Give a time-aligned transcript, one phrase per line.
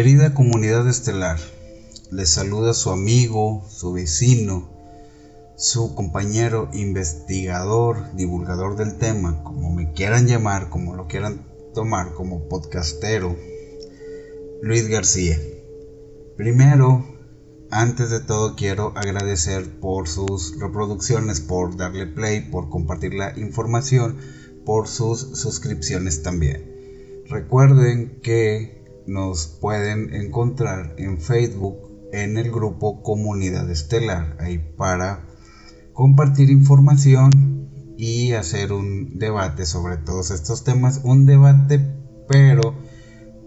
[0.00, 1.38] Querida comunidad estelar,
[2.10, 4.70] les saluda su amigo, su vecino,
[5.58, 11.44] su compañero investigador, divulgador del tema, como me quieran llamar, como lo quieran
[11.74, 13.36] tomar como podcastero,
[14.62, 15.38] Luis García.
[16.38, 17.04] Primero,
[17.70, 24.16] antes de todo quiero agradecer por sus reproducciones, por darle play, por compartir la información,
[24.64, 27.22] por sus suscripciones también.
[27.28, 28.79] Recuerden que
[29.10, 35.26] nos pueden encontrar en Facebook en el grupo Comunidad Estelar, ahí para
[35.92, 41.80] compartir información y hacer un debate sobre todos estos temas, un debate
[42.28, 42.74] pero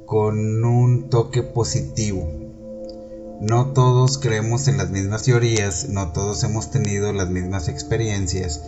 [0.06, 2.28] con un toque positivo.
[3.40, 8.62] No todos creemos en las mismas teorías, no todos hemos tenido las mismas experiencias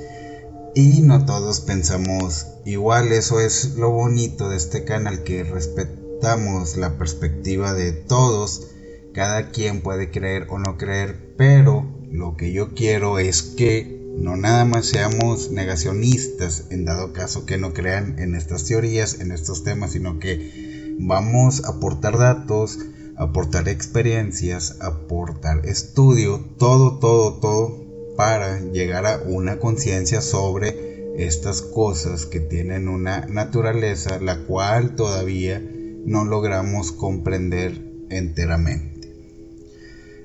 [0.73, 3.11] y no todos pensamos igual.
[3.11, 8.67] Eso es lo bonito de este canal que respeta damos la perspectiva de todos,
[9.13, 14.37] cada quien puede creer o no creer, pero lo que yo quiero es que no
[14.37, 19.63] nada más seamos negacionistas en dado caso que no crean en estas teorías, en estos
[19.63, 22.79] temas, sino que vamos a aportar datos,
[23.17, 27.85] aportar experiencias, aportar estudio, todo, todo, todo
[28.15, 35.61] para llegar a una conciencia sobre estas cosas que tienen una naturaleza la cual todavía
[36.05, 38.95] no logramos comprender enteramente.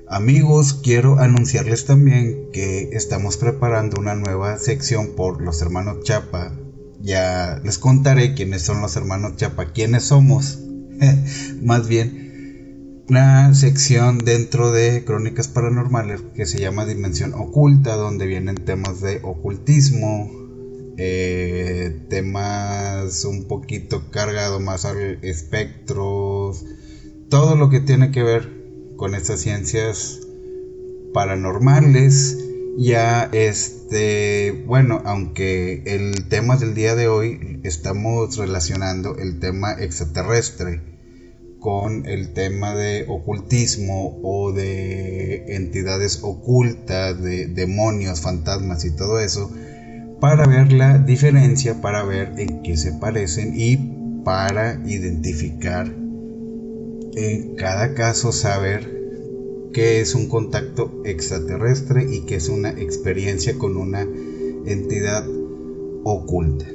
[0.07, 6.53] Amigos, quiero anunciarles también que estamos preparando una nueva sección por los hermanos Chapa.
[7.01, 10.59] Ya les contaré quiénes son los hermanos Chapa, quiénes somos.
[11.61, 18.55] Más bien, una sección dentro de Crónicas Paranormales que se llama Dimensión Oculta, donde vienen
[18.55, 20.29] temas de ocultismo,
[20.97, 26.63] eh, temas un poquito cargado más al espectros,
[27.29, 28.49] todo lo que tiene que ver
[28.97, 30.19] con estas ciencias
[31.13, 32.37] paranormales.
[32.77, 40.81] Ya este, bueno, aunque el tema del día de hoy estamos relacionando el tema extraterrestre
[41.61, 49.51] con el tema de ocultismo o de entidades ocultas, de demonios, fantasmas y todo eso,
[50.21, 53.75] para ver la diferencia, para ver en qué se parecen y
[54.23, 55.91] para identificar
[57.15, 59.01] en cada caso saber
[59.73, 64.07] qué es un contacto extraterrestre y qué es una experiencia con una
[64.65, 65.25] entidad
[66.03, 66.67] oculta.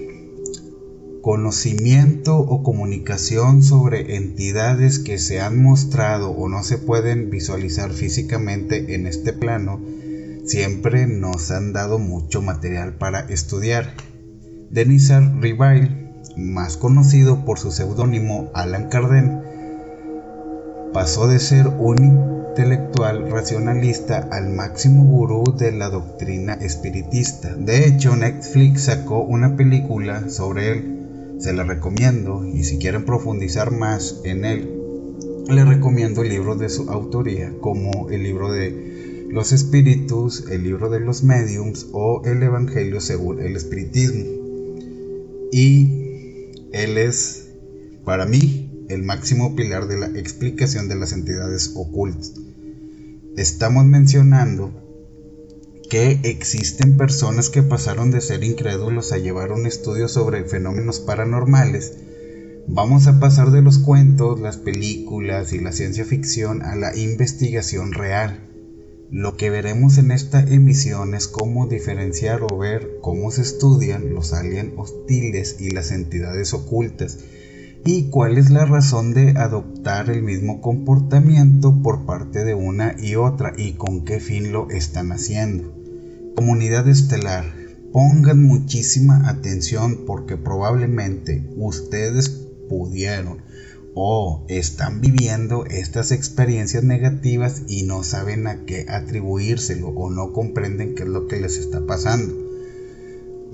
[1.22, 8.94] Conocimiento o comunicación sobre entidades que se han mostrado o no se pueden visualizar físicamente
[8.94, 9.80] en este plano
[10.46, 13.94] siempre nos han dado mucho material para estudiar.
[14.70, 19.30] Denisar Rivail, más conocido por su seudónimo Alan Kardec,
[20.92, 27.54] pasó de ser un intelectual racionalista al máximo gurú de la doctrina espiritista.
[27.54, 31.36] De hecho, Netflix sacó una película sobre él.
[31.38, 34.72] Se la recomiendo y si quieren profundizar más en él,
[35.48, 38.95] le recomiendo el libro de su autoría como el libro de
[39.28, 44.24] los espíritus, el libro de los mediums o el Evangelio según el espiritismo.
[45.52, 47.48] Y él es,
[48.04, 52.34] para mí, el máximo pilar de la explicación de las entidades ocultas.
[53.36, 54.70] Estamos mencionando
[55.90, 61.92] que existen personas que pasaron de ser incrédulos a llevar un estudio sobre fenómenos paranormales.
[62.66, 67.92] Vamos a pasar de los cuentos, las películas y la ciencia ficción a la investigación
[67.92, 68.45] real
[69.10, 74.32] lo que veremos en esta emisión es cómo diferenciar o ver cómo se estudian los
[74.32, 77.18] aliens hostiles y las entidades ocultas
[77.84, 83.14] y cuál es la razón de adoptar el mismo comportamiento por parte de una y
[83.14, 85.72] otra y con qué fin lo están haciendo.
[86.34, 87.44] Comunidad estelar,
[87.92, 92.28] pongan muchísima atención porque probablemente ustedes
[92.68, 93.45] pudieron
[93.98, 100.94] o están viviendo estas experiencias negativas y no saben a qué atribuírselo o no comprenden
[100.94, 102.34] qué es lo que les está pasando.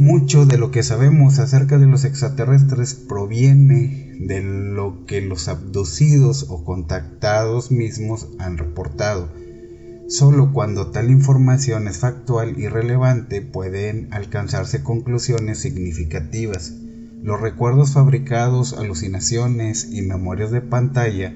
[0.01, 6.47] Mucho de lo que sabemos acerca de los extraterrestres proviene de lo que los abducidos
[6.49, 9.29] o contactados mismos han reportado.
[10.09, 16.73] Solo cuando tal información es factual y relevante pueden alcanzarse conclusiones significativas.
[17.23, 21.33] Los recuerdos fabricados, alucinaciones y memorias de pantalla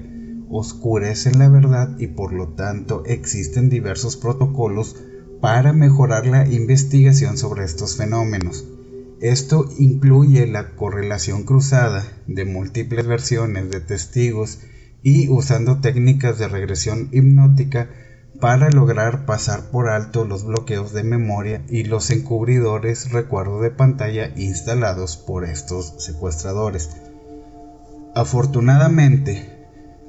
[0.49, 4.97] oscurecen la verdad y por lo tanto existen diversos protocolos
[5.39, 8.67] para mejorar la investigación sobre estos fenómenos.
[9.21, 14.59] Esto incluye la correlación cruzada de múltiples versiones de testigos
[15.03, 17.89] y usando técnicas de regresión hipnótica
[18.39, 24.31] para lograr pasar por alto los bloqueos de memoria y los encubridores recuerdo de pantalla
[24.35, 26.89] instalados por estos secuestradores.
[28.13, 29.57] Afortunadamente,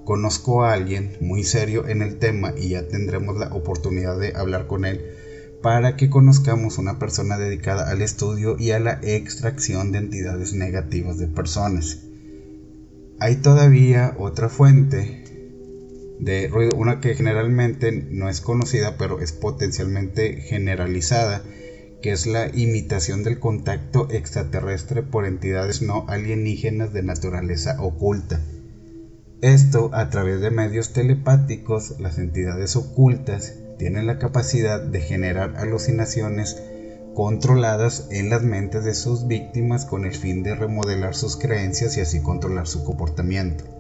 [0.05, 4.67] conozco a alguien muy serio en el tema y ya tendremos la oportunidad de hablar
[4.67, 5.01] con él
[5.63, 11.19] para que conozcamos una persona dedicada al estudio y a la extracción de entidades negativas
[11.19, 12.01] de personas.
[13.21, 15.38] Hay todavía otra fuente
[16.21, 21.43] de ruido, una que generalmente no es conocida pero es potencialmente generalizada,
[22.03, 28.41] que es la imitación del contacto extraterrestre por entidades no alienígenas de naturaleza oculta.
[29.41, 36.61] Esto a través de medios telepáticos, las entidades ocultas tienen la capacidad de generar alucinaciones
[37.15, 42.01] controladas en las mentes de sus víctimas con el fin de remodelar sus creencias y
[42.01, 43.78] así controlar su comportamiento.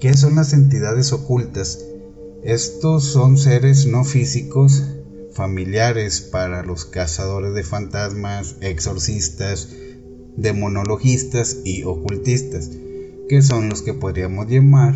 [0.00, 1.84] ¿Qué son las entidades ocultas?
[2.44, 4.84] Estos son seres no físicos,
[5.32, 9.70] familiares para los cazadores de fantasmas, exorcistas,
[10.36, 12.70] demonologistas y ocultistas,
[13.28, 14.94] que son los que podríamos llamar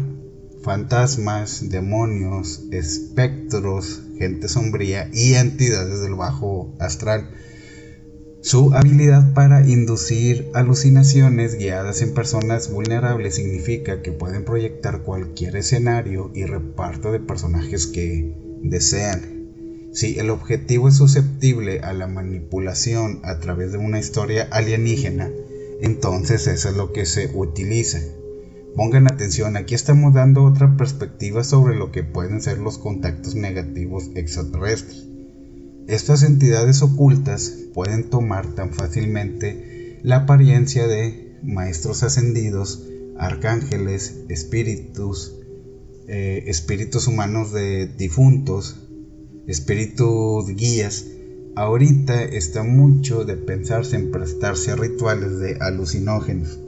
[0.62, 7.28] fantasmas, demonios, espectros, gente sombría y entidades del bajo astral
[8.42, 16.32] su habilidad para inducir alucinaciones guiadas en personas vulnerables significa que pueden proyectar cualquier escenario
[16.34, 19.90] y reparto de personajes que desean.
[19.92, 25.30] Si el objetivo es susceptible a la manipulación a través de una historia alienígena,
[25.80, 28.00] entonces eso es lo que se utiliza.
[28.74, 34.10] Pongan atención, aquí estamos dando otra perspectiva sobre lo que pueden ser los contactos negativos
[34.16, 35.11] extraterrestres.
[35.88, 42.86] Estas entidades ocultas pueden tomar tan fácilmente la apariencia de maestros ascendidos,
[43.18, 45.34] arcángeles, espíritus,
[46.06, 48.88] eh, espíritus humanos de difuntos,
[49.46, 51.06] espíritus guías.
[51.56, 56.58] Ahorita está mucho de pensarse en prestarse a rituales de alucinógenos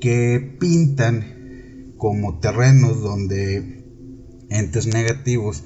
[0.00, 3.84] que pintan como terrenos donde
[4.50, 5.64] entes negativos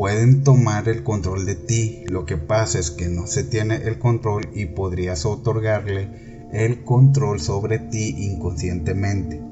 [0.00, 2.04] pueden tomar el control de ti.
[2.08, 7.38] Lo que pasa es que no se tiene el control y podrías otorgarle el control
[7.38, 9.42] sobre ti inconscientemente.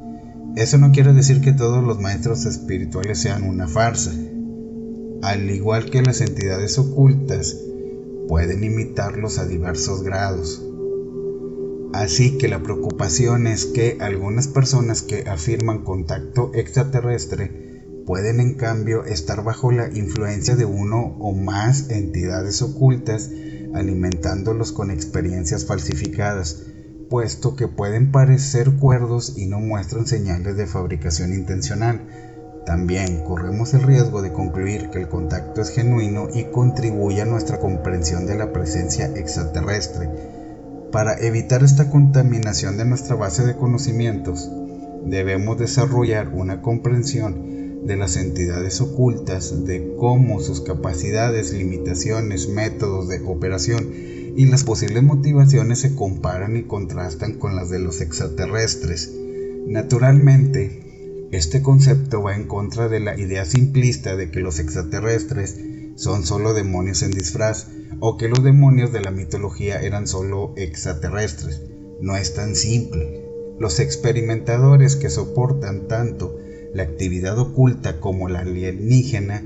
[0.57, 4.11] Eso no quiere decir que todos los maestros espirituales sean una farsa.
[5.21, 7.55] Al igual que las entidades ocultas,
[8.27, 10.65] pueden imitarlos a diversos grados.
[11.93, 17.68] Así que la preocupación es que algunas personas que afirman contacto extraterrestre
[18.09, 23.29] pueden en cambio estar bajo la influencia de uno o más entidades ocultas,
[23.75, 26.63] alimentándolos con experiencias falsificadas,
[27.11, 32.01] puesto que pueden parecer cuerdos y no muestran señales de fabricación intencional.
[32.65, 37.59] También corremos el riesgo de concluir que el contacto es genuino y contribuye a nuestra
[37.59, 40.09] comprensión de la presencia extraterrestre.
[40.93, 44.51] Para evitar esta contaminación de nuestra base de conocimientos,
[45.05, 53.21] debemos desarrollar una comprensión de las entidades ocultas, de cómo sus capacidades, limitaciones, métodos de
[53.25, 53.93] operación
[54.37, 59.11] y las posibles motivaciones se comparan y contrastan con las de los extraterrestres.
[59.67, 65.59] Naturalmente, este concepto va en contra de la idea simplista de que los extraterrestres
[65.97, 67.69] son solo demonios en disfraz
[68.01, 71.63] o que los demonios de la mitología eran solo extraterrestres.
[72.03, 73.25] No es tan simple.
[73.59, 76.37] Los experimentadores que soportan tanto
[76.75, 79.43] la actividad oculta como la alienígena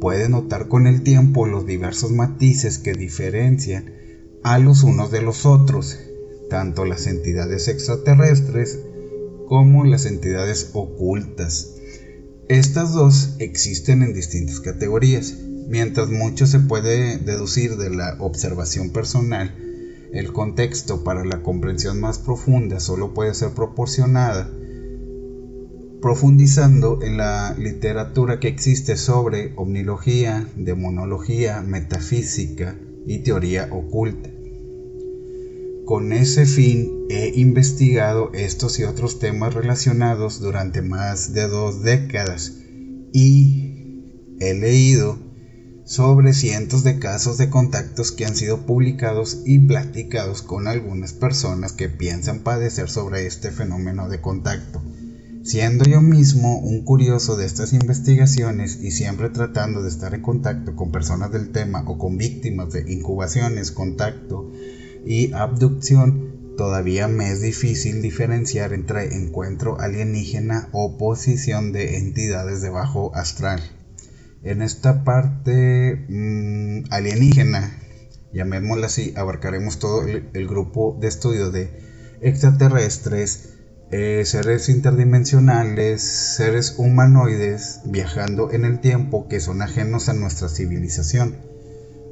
[0.00, 3.92] puede notar con el tiempo los diversos matices que diferencian
[4.42, 5.98] a los unos de los otros,
[6.48, 8.78] tanto las entidades extraterrestres
[9.48, 11.74] como las entidades ocultas.
[12.48, 15.34] Estas dos existen en distintas categorías,
[15.68, 19.54] mientras mucho se puede deducir de la observación personal,
[20.12, 24.50] el contexto para la comprensión más profunda solo puede ser proporcionada
[26.00, 32.76] profundizando en la literatura que existe sobre omnilogía, demonología, metafísica
[33.06, 34.30] y teoría oculta.
[35.84, 42.52] Con ese fin he investigado estos y otros temas relacionados durante más de dos décadas
[43.12, 44.04] y
[44.38, 45.18] he leído
[45.84, 51.72] sobre cientos de casos de contactos que han sido publicados y platicados con algunas personas
[51.72, 54.82] que piensan padecer sobre este fenómeno de contacto
[55.48, 60.76] Siendo yo mismo un curioso de estas investigaciones y siempre tratando de estar en contacto
[60.76, 64.52] con personas del tema o con víctimas de incubaciones, contacto
[65.06, 72.68] y abducción, todavía me es difícil diferenciar entre encuentro alienígena o posición de entidades de
[72.68, 73.62] bajo astral.
[74.42, 77.72] En esta parte mm, alienígena,
[78.34, 81.70] llamémosla así, abarcaremos todo el, grupo de estudio de
[82.20, 83.54] extraterrestres,
[83.90, 91.36] eh, seres interdimensionales, seres humanoides viajando en el tiempo que son ajenos a nuestra civilización.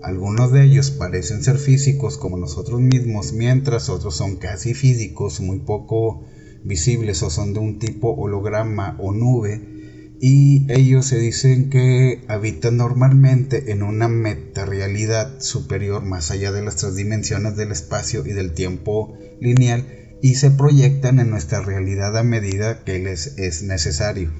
[0.02, 5.58] Algunos de ellos parecen ser físicos como nosotros mismos, mientras otros son casi físicos, muy
[5.58, 6.22] poco
[6.64, 9.76] visibles o son de un tipo holograma o nube
[10.18, 16.76] y ellos se dicen que habitan normalmente en una metarealidad superior más allá de las
[16.76, 22.22] tres dimensiones del espacio y del tiempo lineal y se proyectan en nuestra realidad a
[22.22, 24.32] medida que les es necesario.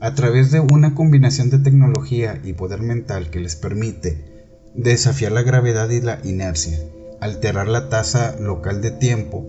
[0.00, 4.34] A través de una combinación de tecnología y poder mental que les permite
[4.74, 6.78] desafiar la gravedad y la inercia,
[7.20, 9.46] alterar la tasa local de tiempo,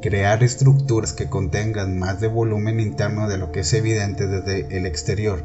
[0.00, 4.86] crear estructuras que contengan más de volumen interno de lo que es evidente desde el
[4.86, 5.44] exterior,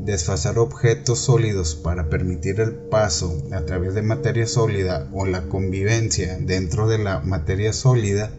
[0.00, 6.38] desfasar objetos sólidos para permitir el paso a través de materia sólida o la convivencia
[6.40, 8.30] dentro de la materia sólida,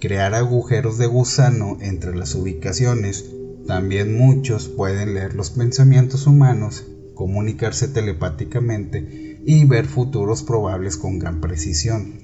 [0.00, 3.24] crear agujeros de gusano entre las ubicaciones,
[3.66, 11.40] también muchos pueden leer los pensamientos humanos, comunicarse telepáticamente y ver futuros probables con gran
[11.40, 12.20] precisión.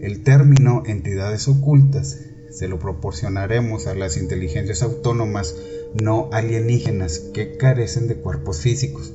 [0.00, 2.18] El término entidades ocultas
[2.50, 5.56] se lo proporcionaremos a las inteligencias autónomas
[6.00, 9.12] no alienígenas que carecen de cuerpos físicos.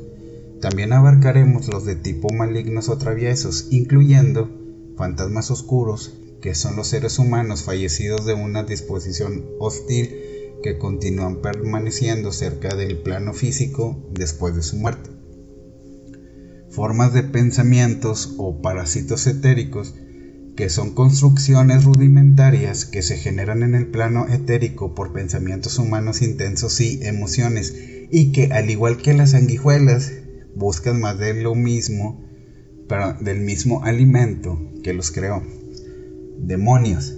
[0.60, 4.50] También abarcaremos los de tipo malignos o traviesos, incluyendo
[4.98, 10.16] fantasmas oscuros, que son los seres humanos fallecidos de una disposición hostil
[10.64, 15.10] que continúan permaneciendo cerca del plano físico después de su muerte.
[16.70, 19.96] Formas de pensamientos o parásitos etéricos
[20.60, 26.82] que son construcciones rudimentarias que se generan en el plano etérico por pensamientos humanos intensos
[26.82, 27.74] y emociones,
[28.12, 30.12] y que al igual que las sanguijuelas
[30.56, 32.26] buscan más de lo mismo,
[33.22, 35.42] del mismo alimento que los creó.
[36.42, 37.16] Demonios,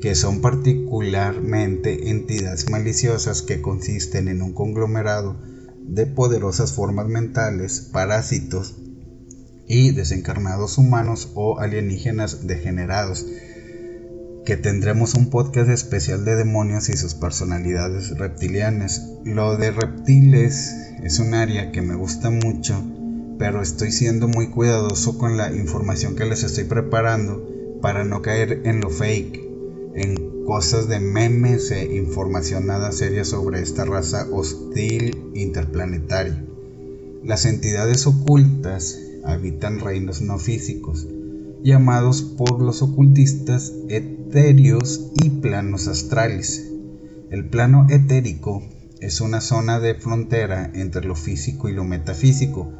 [0.00, 5.36] que son particularmente entidades maliciosas que consisten en un conglomerado
[5.82, 8.76] de poderosas formas mentales, parásitos,
[9.70, 13.24] y desencarnados humanos o alienígenas degenerados,
[14.44, 19.08] que tendremos un podcast especial de demonios y sus personalidades reptilianas.
[19.24, 22.82] Lo de reptiles es un área que me gusta mucho,
[23.38, 27.49] pero estoy siendo muy cuidadoso con la información que les estoy preparando
[27.80, 29.40] para no caer en lo fake,
[29.94, 36.44] en cosas de memes e información nada seria sobre esta raza hostil interplanetaria.
[37.24, 41.06] Las entidades ocultas habitan reinos no físicos,
[41.62, 46.66] llamados por los ocultistas etéreos y planos astrales.
[47.30, 48.62] El plano etérico
[49.00, 52.72] es una zona de frontera entre lo físico y lo metafísico.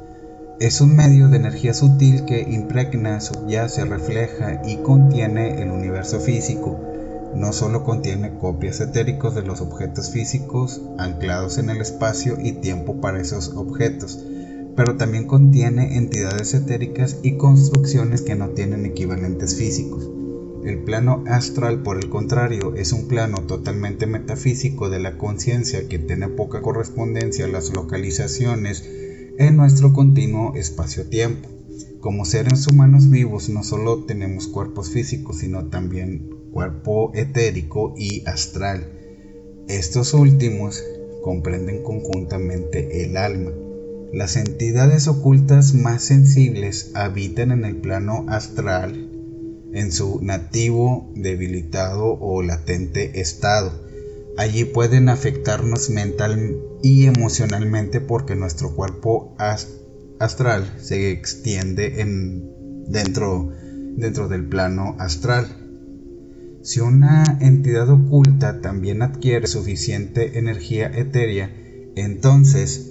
[0.61, 6.79] Es un medio de energía sutil que impregna, subyace, refleja y contiene el universo físico.
[7.35, 13.01] No solo contiene copias etéricos de los objetos físicos anclados en el espacio y tiempo
[13.01, 14.23] para esos objetos,
[14.77, 20.11] pero también contiene entidades etéricas y construcciones que no tienen equivalentes físicos.
[20.63, 25.99] El plano astral, por el contrario, es un plano totalmente metafísico de la conciencia que
[25.99, 28.85] tiene poca correspondencia a las localizaciones
[29.41, 31.49] en nuestro continuo espacio-tiempo.
[32.01, 38.93] Como seres humanos vivos no solo tenemos cuerpos físicos, sino también cuerpo etérico y astral.
[39.67, 40.85] Estos últimos
[41.25, 43.51] comprenden conjuntamente el alma.
[44.13, 49.09] Las entidades ocultas más sensibles habitan en el plano astral
[49.73, 53.73] en su nativo, debilitado o latente estado.
[54.37, 59.35] Allí pueden afectarnos mental y emocionalmente porque nuestro cuerpo
[60.19, 62.51] astral se extiende en,
[62.89, 63.53] dentro,
[63.97, 65.47] dentro del plano astral.
[66.63, 71.51] Si una entidad oculta también adquiere suficiente energía etérea,
[71.97, 72.91] entonces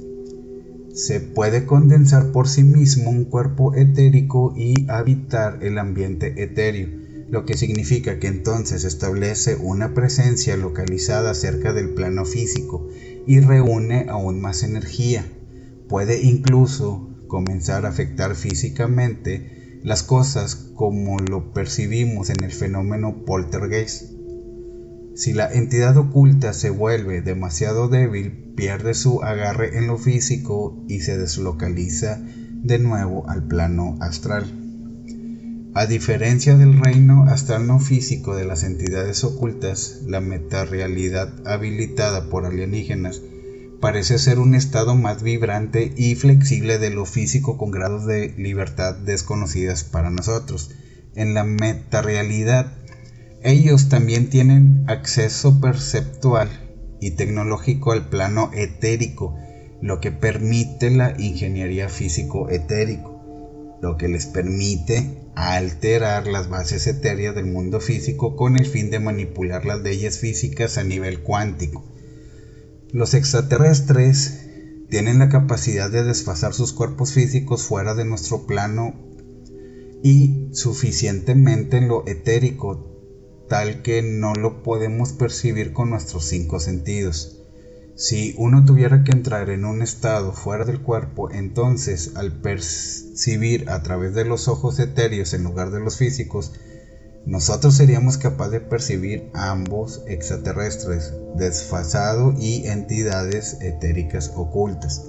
[0.93, 6.89] se puede condensar por sí mismo un cuerpo etérico y habitar el ambiente etéreo,
[7.29, 12.88] lo que significa que entonces establece una presencia localizada cerca del plano físico
[13.27, 15.25] y reúne aún más energía.
[15.88, 24.12] Puede incluso comenzar a afectar físicamente las cosas como lo percibimos en el fenómeno poltergeist.
[25.15, 31.01] Si la entidad oculta se vuelve demasiado débil, pierde su agarre en lo físico y
[31.01, 32.21] se deslocaliza
[32.63, 34.58] de nuevo al plano astral.
[35.79, 42.45] A diferencia del reino astral no físico de las entidades ocultas, la metarealidad habilitada por
[42.45, 43.21] alienígenas
[43.79, 48.93] parece ser un estado más vibrante y flexible de lo físico con grados de libertad
[48.93, 50.69] desconocidas para nosotros.
[51.15, 52.74] En la metarealidad,
[53.41, 56.50] ellos también tienen acceso perceptual
[57.00, 59.38] y tecnológico al plano etérico,
[59.81, 67.46] lo que permite la ingeniería físico-etérico, lo que les permite alterar las bases etéreas del
[67.46, 71.86] mundo físico con el fin de manipular las leyes físicas a nivel cuántico.
[72.91, 74.41] Los extraterrestres
[74.89, 78.96] tienen la capacidad de desfasar sus cuerpos físicos fuera de nuestro plano
[80.03, 82.86] y suficientemente en lo etérico
[83.48, 87.38] tal que no lo podemos percibir con nuestros cinco sentidos.
[87.96, 93.08] Si uno tuviera que entrar en un estado fuera del cuerpo, entonces al percibir
[93.67, 96.53] a través de los ojos etéreos en lugar de los físicos,
[97.25, 105.03] nosotros seríamos capaces de percibir ambos extraterrestres, desfasado y entidades etéricas ocultas.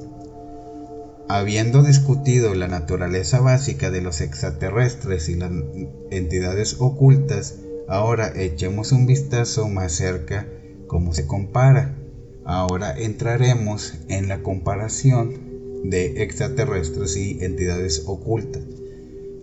[1.28, 5.52] Habiendo discutido la naturaleza básica de los extraterrestres y las
[6.10, 10.48] entidades ocultas, ahora echemos un vistazo más cerca
[10.88, 11.96] cómo se compara.
[12.44, 15.49] Ahora entraremos en la comparación
[15.84, 18.62] de extraterrestres y entidades ocultas.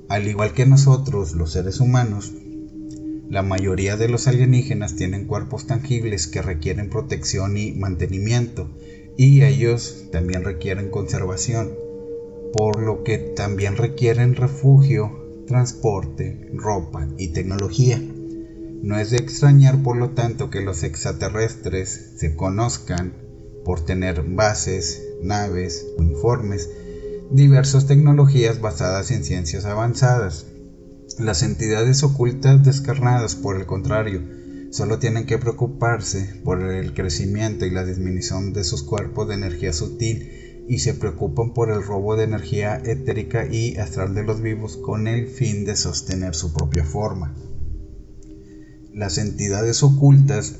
[0.10, 2.34] Al igual que nosotros, los seres humanos,
[3.30, 8.70] la mayoría de los alienígenas tienen cuerpos tangibles que requieren protección y mantenimiento,
[9.18, 11.74] y ellos también requieren conservación,
[12.54, 18.02] por lo que también requieren refugio, transporte, ropa y tecnología.
[18.82, 23.14] No es de extrañar, por lo tanto, que los extraterrestres se conozcan
[23.66, 26.70] por tener bases, naves, uniformes,
[27.32, 30.46] diversas tecnologías basadas en ciencias avanzadas.
[31.20, 34.22] Las entidades ocultas descarnadas, por el contrario,
[34.72, 39.74] solo tienen que preocuparse por el crecimiento y la disminución de sus cuerpos de energía
[39.74, 44.78] sutil y se preocupan por el robo de energía etérica y astral de los vivos
[44.78, 47.34] con el fin de sostener su propia forma.
[48.94, 50.56] Las entidades ocultas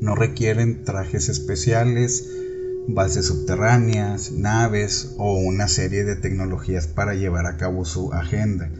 [0.00, 2.28] no requieren trajes especiales,
[2.88, 8.70] bases subterráneas, naves o una serie de tecnologías para llevar a cabo su agenda.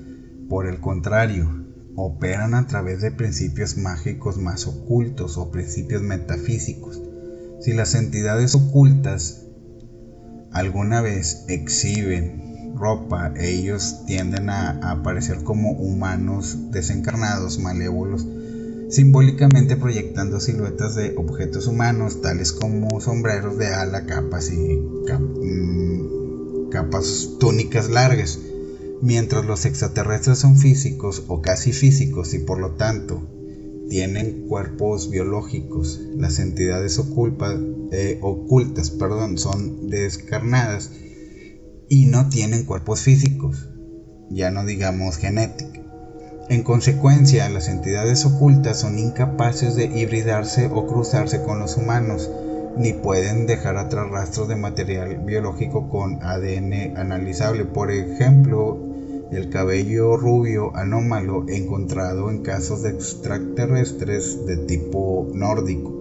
[0.48, 7.02] Por el contrario, operan a través de principios mágicos más ocultos o principios metafísicos.
[7.60, 9.44] Si las entidades ocultas
[10.52, 18.26] alguna vez exhiben ropa, ellos tienden a, aparecer como humanos desencarnados, malévolos,
[18.88, 27.36] simbólicamente proyectando siluetas de objetos humanos tales como sombreros de ala, capas y mm, capas
[27.38, 28.38] túnicas largas,
[29.02, 33.22] mientras los extraterrestres son físicos o casi físicos y por lo tanto
[33.88, 36.00] tienen cuerpos biológicos.
[36.16, 37.00] Las entidades
[37.92, 40.90] eh, ocultas perdón, son descarnadas
[41.88, 43.68] y no tienen cuerpos físicos,
[44.30, 45.87] ya no digamos genéticos.
[46.50, 52.30] En consecuencia, las entidades ocultas son incapaces de hibridarse o cruzarse con los humanos,
[52.78, 57.66] ni pueden dejar atrás rastros de material biológico con ADN analizable.
[57.66, 58.78] Por ejemplo,
[59.30, 65.92] el cabello rubio anómalo encontrado en casos de extraterrestres de tipo nórdico.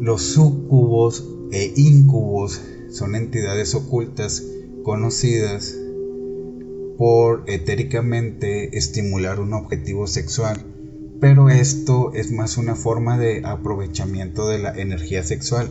[0.00, 4.42] Los sucubos e incubos son entidades ocultas
[4.82, 5.76] conocidas
[7.00, 10.66] por etéricamente estimular un objetivo sexual,
[11.18, 15.70] pero esto es más una forma de aprovechamiento de la energía sexual,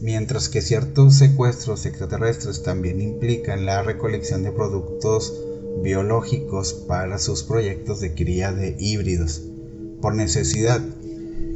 [0.00, 5.34] mientras que ciertos secuestros extraterrestres también implican la recolección de productos
[5.82, 9.42] biológicos para sus proyectos de cría de híbridos.
[10.00, 10.80] Por necesidad,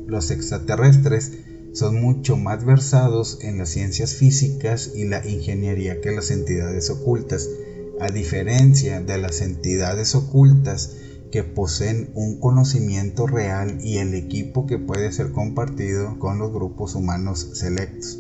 [0.08, 1.30] los extraterrestres
[1.74, 7.48] son mucho más versados en las ciencias físicas y la ingeniería que las entidades ocultas,
[8.02, 10.96] a diferencia de las entidades ocultas
[11.30, 16.96] que poseen un conocimiento real y el equipo que puede ser compartido con los grupos
[16.96, 18.18] humanos selectos.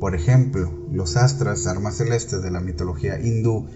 [0.00, 3.68] Por ejemplo, los astras, armas celestes de la mitología hindú,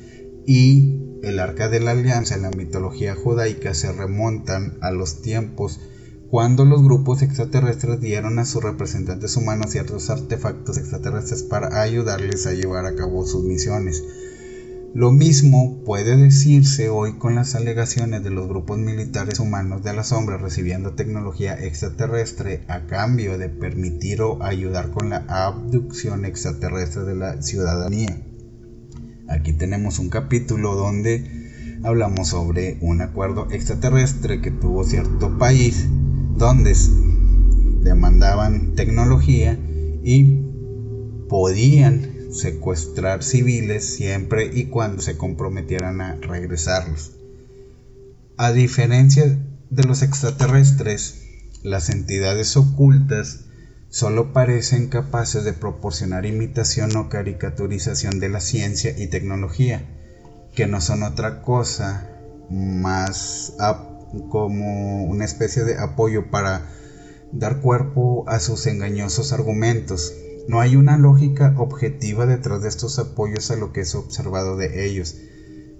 [0.47, 5.81] y el arca de la alianza en la mitología judaica se remontan a los tiempos
[6.31, 12.55] cuando los grupos extraterrestres dieron a sus representantes humanos ciertos artefactos extraterrestres para ayudarles a
[12.55, 14.03] llevar a cabo sus misiones.
[14.95, 20.05] Lo mismo puede decirse hoy con las alegaciones de los grupos militares humanos de la
[20.05, 27.15] sombra recibiendo tecnología extraterrestre a cambio de permitir o ayudar con la abducción extraterrestre de
[27.15, 28.21] la ciudadanía.
[29.29, 31.25] Aquí tenemos un capítulo donde
[31.85, 35.89] hablamos sobre un acuerdo extraterrestre que tuvo cierto país
[36.37, 36.77] donde
[37.83, 39.59] demandaban tecnología
[40.05, 40.43] y
[41.31, 47.13] podían secuestrar civiles siempre y cuando se comprometieran a regresarlos.
[48.37, 49.39] A diferencia
[49.71, 51.23] de los extraterrestres,
[51.63, 53.45] las entidades ocultas
[53.89, 59.85] solo parecen capaces de proporcionar imitación o caricaturización de la ciencia y tecnología,
[60.55, 62.09] que no son otra cosa
[62.51, 63.53] más
[64.29, 66.69] como una especie de apoyo para
[67.33, 70.13] dar cuerpo a sus engañosos argumentos.
[70.49, 74.87] No hay una lógica objetiva detrás de estos apoyos a lo que es observado de
[74.87, 75.17] ellos,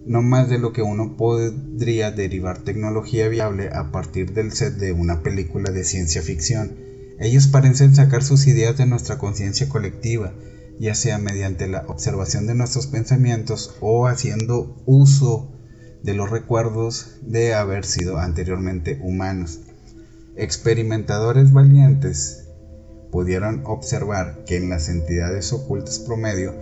[0.07, 4.93] no más de lo que uno podría derivar tecnología viable a partir del set de
[4.93, 6.77] una película de ciencia ficción.
[7.19, 10.33] Ellos parecen sacar sus ideas de nuestra conciencia colectiva,
[10.79, 15.53] ya sea mediante la observación de nuestros pensamientos o haciendo uso
[16.03, 19.61] de los recuerdos de haber sido anteriormente humanos.
[20.37, 22.49] Experimentadores valientes
[23.13, 26.55] pudieron observar que en las entidades ocultas promedio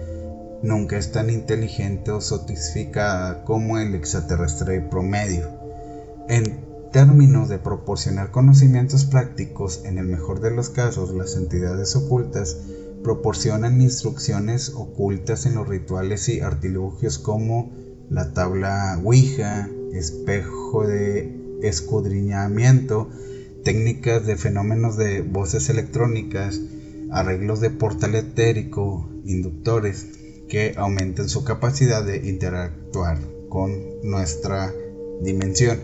[0.63, 5.49] nunca es tan inteligente o sotificada como el extraterrestre promedio.
[6.29, 6.43] En
[6.93, 12.59] términos de proporcionar conocimientos prácticos, en el mejor de los casos, las entidades ocultas
[13.03, 17.71] proporcionan instrucciones ocultas en los rituales y artilugios como
[18.11, 23.09] la tabla Ouija, espejo de escudriñamiento,
[23.65, 26.61] técnicas de fenómenos de voces electrónicas,
[27.11, 30.07] arreglos de portal etérico, inductores,
[30.49, 33.19] que aumenten su capacidad de interactuar
[33.49, 34.75] con nuestra
[35.23, 35.79] dimensión.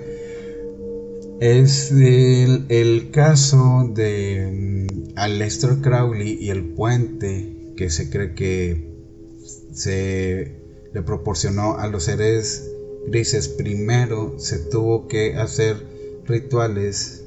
[1.40, 8.96] Es el, caso de mm, Aleister Crowley y el puente que se cree que
[9.72, 10.62] se
[10.94, 12.70] le proporcionó a los seres
[13.06, 13.48] grises.
[13.48, 15.76] Primero se tuvo que hacer
[16.26, 17.25] rituales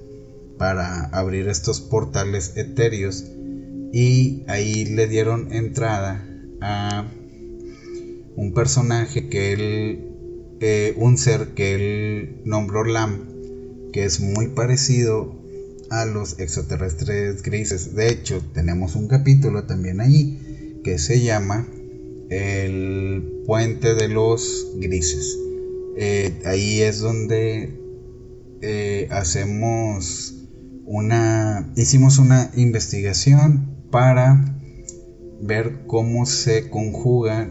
[0.60, 3.26] para abrir estos portales etéreos
[3.92, 6.24] y ahí le dieron entrada
[6.62, 7.10] a
[8.36, 10.00] un personaje que él,
[10.60, 13.26] eh, un ser que él nombró Lam,
[13.92, 15.36] que es muy parecido
[15.90, 17.96] a los extraterrestres grises.
[17.96, 21.68] De hecho, tenemos un capítulo también ahí que se llama
[22.30, 25.38] el puente de los grises.
[25.98, 27.74] Eh, ahí es donde
[28.62, 30.39] eh, hacemos
[30.90, 34.44] una, hicimos una investigación para
[35.40, 37.48] ver cómo se conjuga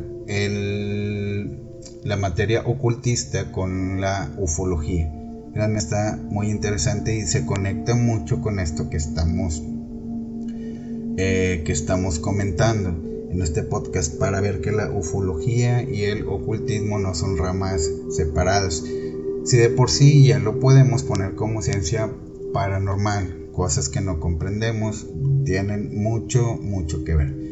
[2.05, 5.15] la materia ocultista con la ufología.
[5.55, 9.63] Créanme, está muy interesante y se conecta mucho con esto que estamos,
[11.17, 12.91] eh, que estamos comentando
[13.31, 18.83] en este podcast para ver que la ufología y el ocultismo no son ramas separadas.
[19.45, 22.11] Si de por sí ya lo podemos poner como ciencia
[22.53, 25.07] paranormal, cosas que no comprendemos,
[25.45, 27.49] tienen mucho, mucho que ver.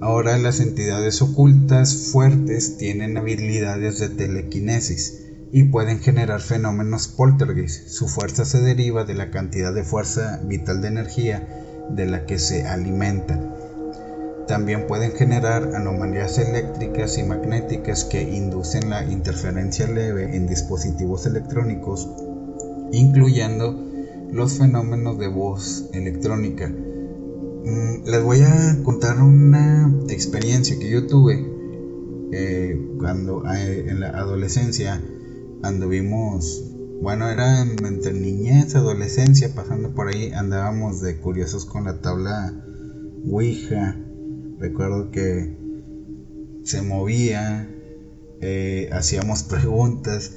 [0.00, 7.88] Ahora las entidades ocultas fuertes tienen habilidades de telequinesis y pueden generar fenómenos poltergeist.
[7.88, 11.48] Su fuerza se deriva de la cantidad de fuerza vital de energía
[11.90, 13.54] de la que se alimentan.
[14.46, 22.08] También pueden generar anomalías eléctricas y magnéticas que inducen la interferencia leve en dispositivos electrónicos,
[22.92, 23.87] incluyendo
[24.32, 26.68] los fenómenos de voz electrónica.
[26.68, 31.44] Mm, les voy a contar una experiencia que yo tuve
[32.32, 35.02] eh, cuando eh, en la adolescencia
[35.62, 42.54] anduvimos, bueno, era entre niñez, adolescencia, pasando por ahí, andábamos de curiosos con la tabla
[43.24, 43.96] Ouija
[44.58, 45.56] Recuerdo que
[46.64, 47.70] se movía,
[48.40, 50.34] eh, hacíamos preguntas,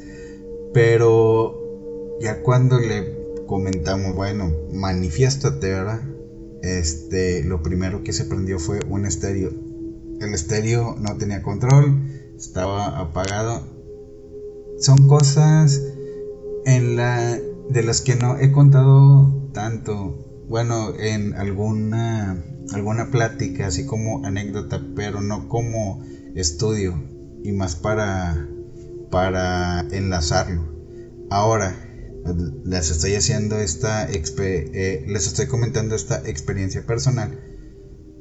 [0.73, 3.20] pero ya cuando le
[3.51, 5.99] comentamos, bueno, manifiéstate, ¿verdad?
[6.61, 9.51] Este, lo primero que se prendió fue un estéreo.
[10.21, 12.01] El estéreo no tenía control,
[12.37, 13.67] estaba apagado.
[14.79, 15.83] Son cosas
[16.65, 17.37] en la
[17.69, 20.45] de las que no he contado tanto.
[20.47, 26.01] Bueno, en alguna alguna plática, así como anécdota, pero no como
[26.35, 27.03] estudio
[27.43, 28.47] y más para,
[29.09, 30.63] para enlazarlo.
[31.29, 31.90] Ahora,
[32.65, 37.39] les estoy haciendo esta, eh, les estoy comentando esta experiencia personal,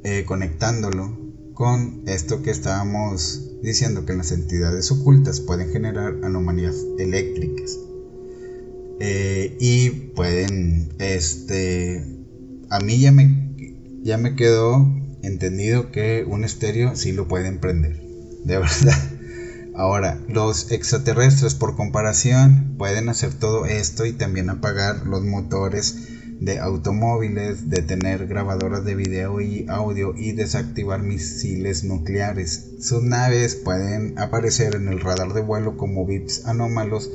[0.03, 1.17] eh, conectándolo
[1.53, 7.77] con esto que estábamos diciendo que las entidades ocultas pueden generar anomalías eléctricas
[8.99, 12.03] eh, y pueden, este,
[12.69, 13.51] a mí ya me
[14.03, 14.87] ya me quedó
[15.21, 18.01] entendido que un estéreo sí lo pueden prender.
[18.43, 19.10] De verdad.
[19.73, 25.95] Ahora, los extraterrestres por comparación pueden hacer todo esto y también apagar los motores
[26.41, 32.71] de automóviles, detener grabadoras de video y audio y desactivar misiles nucleares.
[32.81, 37.09] Sus naves pueden aparecer en el radar de vuelo como bips anómalos,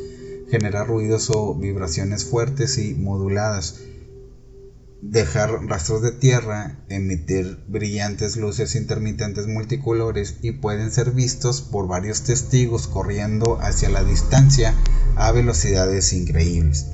[0.49, 3.81] generar ruidos o vibraciones fuertes y moduladas
[5.11, 12.23] dejar rastros de tierra, emitir brillantes luces intermitentes multicolores y pueden ser vistos por varios
[12.23, 14.75] testigos corriendo hacia la distancia
[15.17, 16.87] a velocidades increíbles.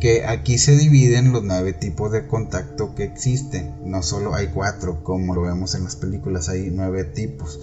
[0.00, 3.74] Que aquí se dividen los nueve tipos de contacto que existen.
[3.84, 7.60] No solo hay cuatro, como lo vemos en las películas, hay nueve tipos.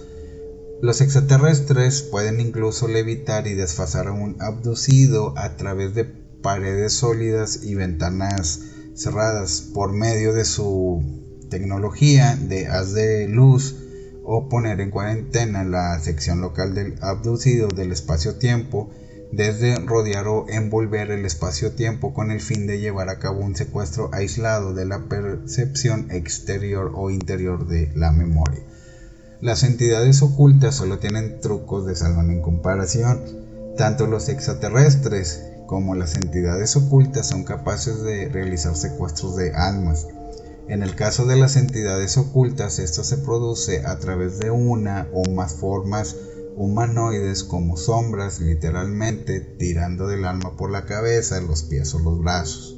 [0.80, 7.64] Los extraterrestres pueden incluso levitar y desfasar a un abducido a través de paredes sólidas
[7.64, 8.60] y ventanas
[8.98, 11.02] cerradas por medio de su
[11.48, 13.76] tecnología de haz de luz
[14.24, 18.90] o poner en cuarentena la sección local del abducido del espacio-tiempo
[19.32, 24.10] desde rodear o envolver el espacio-tiempo con el fin de llevar a cabo un secuestro
[24.12, 28.62] aislado de la percepción exterior o interior de la memoria.
[29.40, 33.22] Las entidades ocultas solo tienen trucos de salón en comparación.
[33.76, 40.08] Tanto los extraterrestres como las entidades ocultas son capaces de realizar secuestros de almas.
[40.66, 45.30] En el caso de las entidades ocultas, esto se produce a través de una o
[45.30, 46.16] más formas
[46.56, 52.76] humanoides como sombras, literalmente tirando del alma por la cabeza, los pies o los brazos.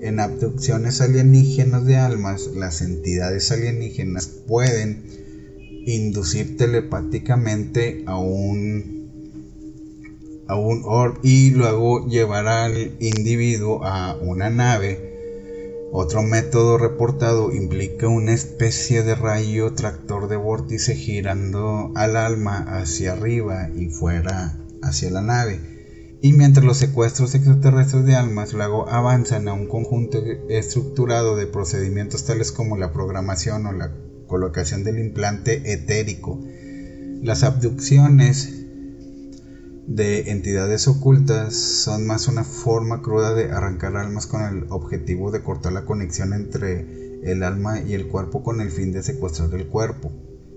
[0.00, 5.06] En abducciones alienígenas de almas, las entidades alienígenas pueden
[5.86, 9.01] inducir telepáticamente a un
[10.54, 15.12] un orb y luego llevar al individuo a una nave.
[15.92, 23.12] Otro método reportado implica una especie de rayo tractor de vórtice girando al alma hacia
[23.12, 26.18] arriba y fuera hacia la nave.
[26.22, 32.24] Y mientras los secuestros extraterrestres de almas luego avanzan a un conjunto estructurado de procedimientos
[32.24, 33.92] tales como la programación o la
[34.28, 36.40] colocación del implante etérico.
[37.22, 38.61] Las abducciones
[39.86, 45.42] de entidades ocultas son más una forma cruda de arrancar almas con el objetivo de
[45.42, 49.68] cortar la conexión entre el alma y el cuerpo con el fin de secuestrar el
[49.68, 50.12] cuerpo.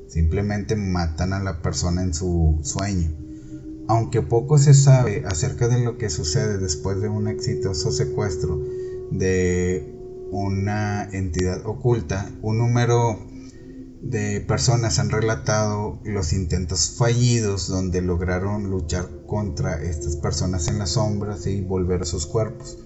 [0.07, 3.11] Simplemente matan a la persona en su sueño.
[3.88, 8.59] Aunque poco se sabe acerca de lo que sucede después de un exitoso secuestro
[9.11, 9.95] de
[10.31, 13.19] una entidad oculta, un número
[14.05, 20.91] de personas han relatado los intentos fallidos donde lograron luchar contra estas personas en las
[20.91, 22.77] sombras y volver a sus cuerpos.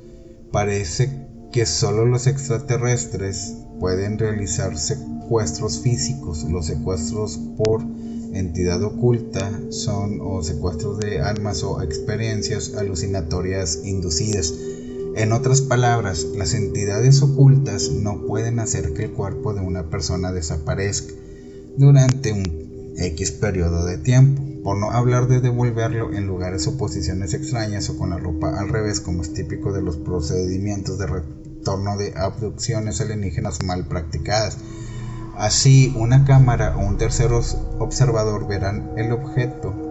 [0.53, 6.45] Parece que solo los extraterrestres pueden realizar secuestros físicos.
[6.45, 7.81] Los secuestros por
[8.33, 14.53] entidad oculta son o secuestros de almas o experiencias alucinatorias inducidas.
[15.15, 20.31] En otras palabras, las entidades ocultas no pueden hacer que el cuerpo de una persona
[20.31, 21.13] desaparezca
[21.77, 27.33] durante un X periodo de tiempo, por no hablar de devolverlo en lugares o posiciones
[27.33, 31.97] extrañas o con la ropa al revés, como es típico de los procedimientos de retorno
[31.97, 34.57] de abducciones alienígenas mal practicadas.
[35.37, 37.31] Así, una cámara o un tercer
[37.79, 39.88] observador verán el objeto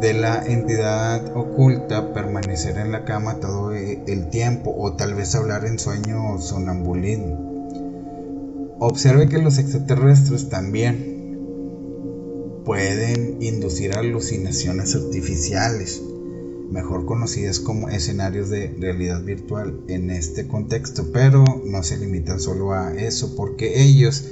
[0.00, 5.34] de la entidad oculta permanecer en la cama todo e, el tiempo o tal vez
[5.34, 7.52] hablar en sueño sonambulismo.
[8.78, 11.12] Observe que los extraterrestres también
[12.64, 16.02] pueden inducir alucinaciones artificiales,
[16.70, 22.72] mejor conocidas como escenarios de realidad virtual en este contexto, pero no se limitan solo
[22.72, 24.24] a eso, porque ellos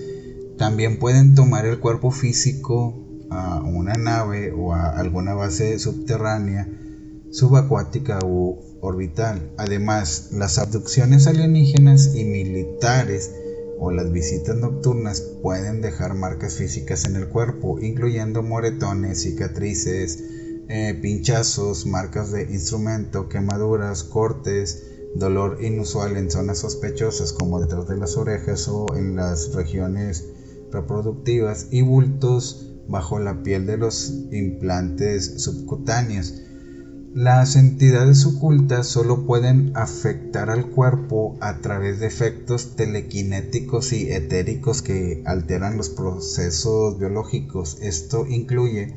[0.57, 6.69] también pueden tomar el cuerpo físico a una nave o a alguna base subterránea,
[7.31, 9.53] subacuática u orbital.
[9.57, 13.33] Además, las abducciones alienígenas y militares
[13.79, 20.23] o las visitas nocturnas pueden dejar marcas físicas en el cuerpo, incluyendo moretones, cicatrices,
[20.69, 24.85] eh, pinchazos, marcas de instrumento, quemaduras, cortes,
[25.17, 30.27] dolor inusual en zonas sospechosas como detrás de las orejas o en las regiones
[30.71, 36.43] reproductivas y bultos bajo la piel de los implantes subcutáneos.
[37.15, 44.81] Las entidades ocultas solo pueden afectar al cuerpo a través de efectos telequinéticos y etéricos
[44.81, 47.79] que alteran los procesos biológicos.
[47.81, 48.95] Esto incluye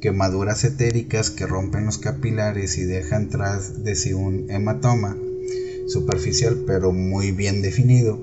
[0.00, 5.16] quemaduras etéricas que rompen los capilares y dejan tras de sí un hematoma
[5.86, 8.18] superficial pero muy bien definido.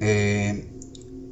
[0.00, 0.73] Eh,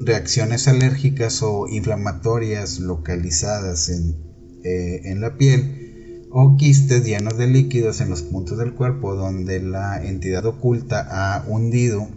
[0.04, 4.32] reacciones alérgicas o inflamatorias localizadas en
[4.64, 9.60] eh, en la piel o quistes llenos de líquidos en los puntos del cuerpo donde
[9.60, 12.08] la entidad oculta ha hundido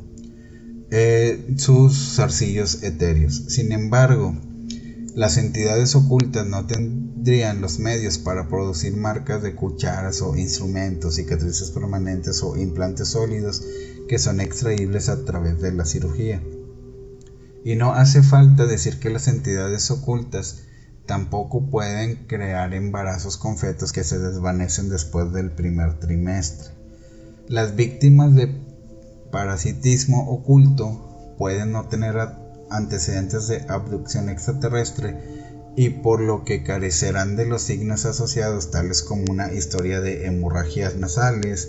[0.92, 3.46] eh, sus zarcillos etéreos.
[3.48, 4.36] Sin embargo,
[5.16, 11.72] las entidades ocultas no tendrían los medios para producir marcas de cucharas o instrumentos, cicatrices
[11.72, 13.64] permanentes o implantes sólidos
[14.08, 16.44] que son extraíbles a través de la cirugía.
[17.66, 20.62] Y no hace falta decir que las entidades ocultas
[21.08, 26.70] tampoco pueden crear embarazos con fetos que se desvanecen después del primer trimestre.
[27.48, 28.56] Las víctimas de
[29.32, 32.16] parasitismo oculto pueden no tener
[32.70, 35.18] antecedentes de abducción extraterrestre
[35.76, 40.98] y por lo que carecerán de los signos asociados tales como una historia de hemorragias
[40.98, 41.68] nasales,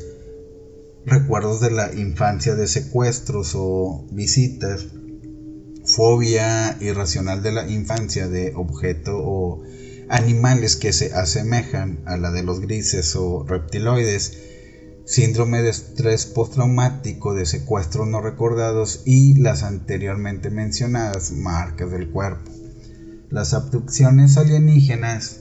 [1.07, 4.85] recuerdos de la infancia de secuestros o visitas,
[5.97, 9.63] fobia irracional de la infancia de objeto o
[10.11, 14.37] animales que se asemejan a la de los grises o reptiloides,
[15.07, 22.51] síndrome de estrés postraumático de secuestros no recordados y las anteriormente mencionadas marcas del cuerpo.
[23.31, 25.41] Las abducciones alienígenas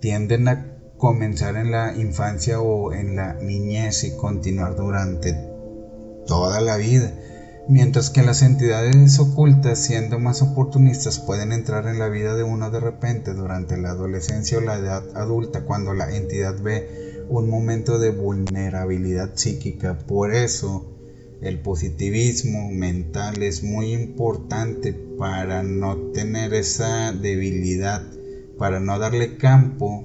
[0.00, 5.32] tienden a comenzar en la infancia o en la niñez y continuar durante
[6.26, 7.16] toda la vida,
[7.68, 12.70] mientras que las entidades ocultas, siendo más oportunistas, pueden entrar en la vida de uno
[12.70, 17.98] de repente durante la adolescencia o la edad adulta cuando la entidad ve un momento
[17.98, 19.98] de vulnerabilidad psíquica.
[19.98, 20.92] Por eso
[21.40, 28.02] el positivismo mental es muy importante para no tener esa debilidad,
[28.58, 30.04] para no darle campo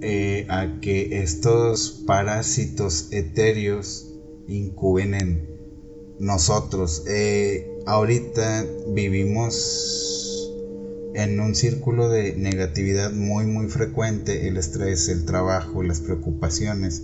[0.00, 4.06] eh, a que estos parásitos etéreos
[4.48, 5.49] incuben en
[6.20, 7.02] nosotros.
[7.06, 10.52] Eh, ahorita vivimos
[11.14, 17.02] en un círculo de negatividad muy muy frecuente, el estrés, el trabajo, las preocupaciones,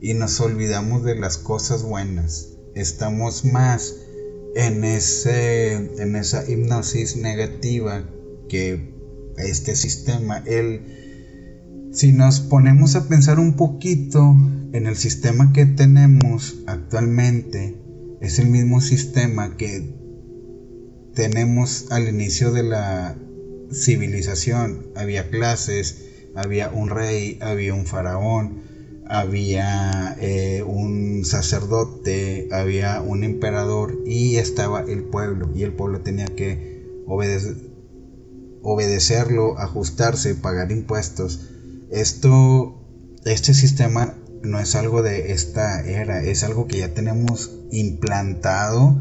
[0.00, 2.48] y nos olvidamos de las cosas buenas.
[2.74, 3.94] Estamos más
[4.56, 8.04] en, ese, en esa hipnosis negativa
[8.48, 8.94] que
[9.36, 10.42] este sistema.
[10.46, 14.34] El, si nos ponemos a pensar un poquito
[14.72, 17.85] en el sistema que tenemos actualmente,
[18.26, 19.94] es el mismo sistema que
[21.14, 23.16] tenemos al inicio de la
[23.72, 28.64] civilización, había clases, había un rey, había un faraón,
[29.06, 36.26] había eh, un sacerdote, había un emperador y estaba el pueblo y el pueblo tenía
[36.26, 36.84] que
[38.60, 41.48] obedecerlo, ajustarse, pagar impuestos.
[41.92, 42.84] Esto,
[43.24, 48.96] este sistema no es algo de esta era, es algo que ya tenemos implantado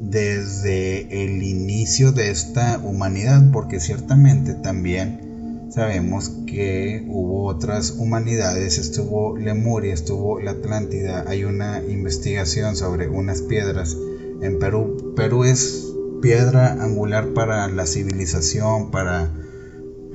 [0.00, 9.36] desde el inicio de esta humanidad, porque ciertamente también sabemos que hubo otras humanidades, estuvo
[9.36, 13.96] Lemuria, estuvo la Atlántida, hay una investigación sobre unas piedras
[14.42, 15.14] en Perú.
[15.16, 15.86] Perú es
[16.22, 19.30] piedra angular para la civilización, para,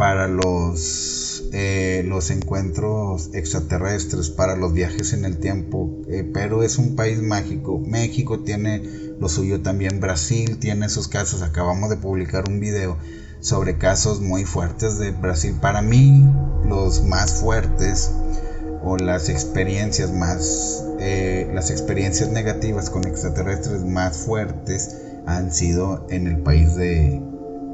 [0.02, 5.92] para los, eh, los encuentros extraterrestres, para los viajes en el tiempo.
[6.08, 7.78] Eh, Perú es un país mágico.
[7.78, 8.82] México tiene
[9.20, 11.44] lo suyo también Brasil tiene sus casos.
[11.44, 12.98] Acabamos de publicar un video
[13.42, 15.54] sobre casos muy fuertes de Brasil.
[15.62, 16.28] Para mí,
[16.68, 18.10] los más fuertes
[18.84, 26.26] o las experiencias más, eh, las experiencias negativas con extraterrestres más fuertes han sido en
[26.26, 27.22] el país de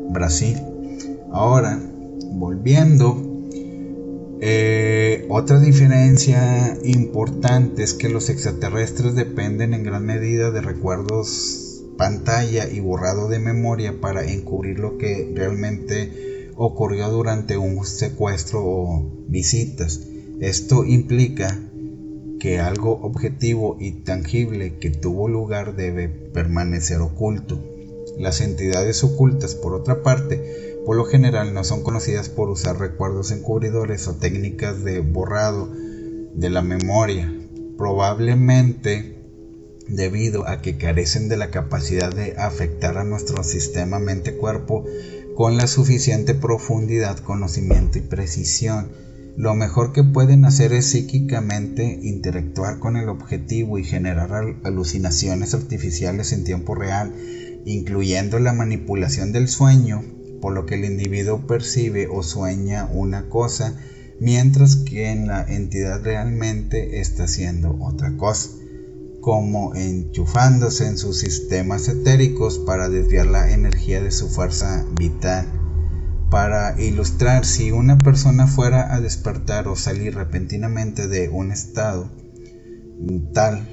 [0.09, 0.61] Brasil.
[1.31, 1.79] Ahora,
[2.33, 3.27] volviendo
[4.39, 12.69] eh, otra diferencia importante es que los extraterrestres dependen en gran medida de recuerdos pantalla
[12.69, 20.01] y borrado de memoria para encubrir lo que realmente ocurrió durante un secuestro o visitas.
[20.39, 21.59] Esto implica
[22.39, 27.59] que algo objetivo y tangible que tuvo lugar debe permanecer oculto.
[28.19, 33.31] Las entidades ocultas, por otra parte, por lo general no son conocidas por usar recuerdos
[33.31, 35.69] encubridores o técnicas de borrado
[36.33, 37.29] de la memoria,
[37.77, 39.21] probablemente
[39.89, 44.85] debido a que carecen de la capacidad de afectar a nuestro sistema mente-cuerpo
[45.35, 48.89] con la suficiente profundidad, conocimiento y precisión.
[49.35, 54.31] Lo mejor que pueden hacer es psíquicamente interactuar con el objetivo y generar
[54.63, 57.13] alucinaciones artificiales en tiempo real,
[57.65, 63.75] incluyendo la manipulación del sueño por lo que el individuo percibe o sueña una cosa,
[64.19, 68.49] mientras que en la entidad realmente está haciendo otra cosa,
[69.21, 75.45] como enchufándose en sus sistemas etéricos para desviar la energía de su fuerza vital.
[76.29, 82.09] para ilustrar, si una persona fuera a despertar o salir repentinamente de un estado
[83.33, 83.67] tal,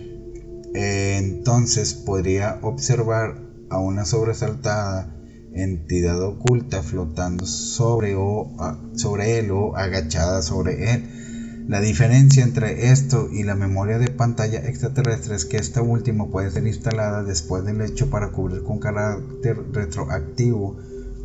[0.75, 3.41] entonces podría observar
[3.71, 5.14] a una sobresaltada
[5.55, 11.65] entidad oculta flotando sobre, él o agachada sobre él.
[11.69, 16.51] La diferencia entre esto y la memoria de pantalla extraterrestre es que esta última puede
[16.51, 20.77] ser instalada después del hecho para cubrir con carácter retroactivo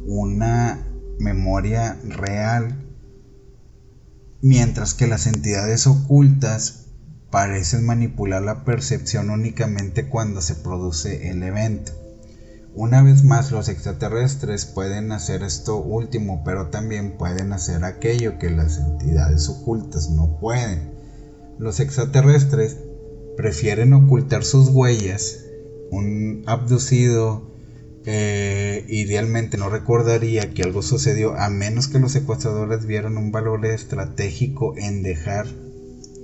[0.05, 0.87] una
[1.19, 2.85] memoria real,
[4.41, 6.85] mientras que las entidades ocultas
[7.29, 11.91] parecen manipular la percepción únicamente cuando se produce el evento.
[12.75, 18.49] Una vez más, los extraterrestres pueden hacer esto último, pero también pueden hacer aquello que
[18.49, 20.91] las entidades ocultas no pueden.
[21.57, 22.77] Los extraterrestres
[23.35, 25.39] prefieren ocultar sus huellas.
[25.91, 27.49] Un abducido
[28.05, 33.65] eh, idealmente no recordaría que algo sucedió a menos que los secuestradores vieran un valor
[33.65, 35.47] estratégico en dejar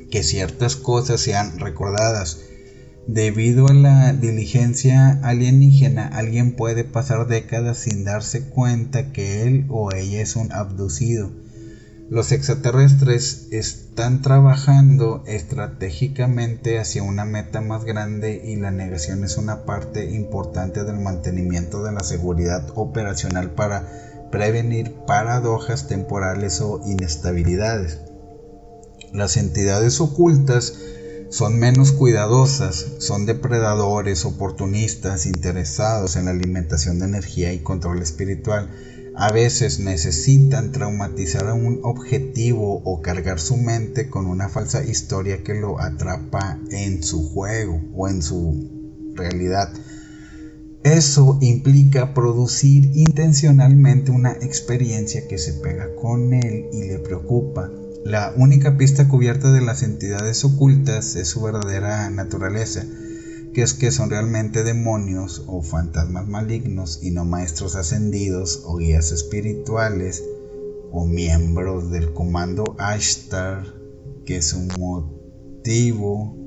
[0.09, 2.39] que ciertas cosas sean recordadas.
[3.07, 9.91] Debido a la diligencia alienígena, alguien puede pasar décadas sin darse cuenta que él o
[9.93, 11.29] ella es un abducido.
[12.09, 19.65] Los extraterrestres están trabajando estratégicamente hacia una meta más grande y la negación es una
[19.65, 23.87] parte importante del mantenimiento de la seguridad operacional para
[24.31, 27.99] prevenir paradojas temporales o inestabilidades.
[29.11, 30.73] Las entidades ocultas
[31.35, 38.71] son menos cuidadosas, son depredadores, oportunistas, interesados en la alimentación de energía y control espiritual.
[39.17, 45.43] A veces necesitan traumatizar a un objetivo o cargar su mente con una falsa historia
[45.43, 49.73] que lo atrapa en su juego o en su realidad.
[50.85, 57.69] Eso implica producir intencionalmente una experiencia que se pega con él y le preocupa
[58.05, 62.85] la única pista cubierta de las entidades ocultas es su verdadera naturaleza,
[63.51, 69.11] que es que son realmente demonios o fantasmas malignos y no maestros ascendidos o guías
[69.11, 70.23] espirituales
[70.91, 73.65] o miembros del comando Ashtar,
[74.23, 76.37] que su motivo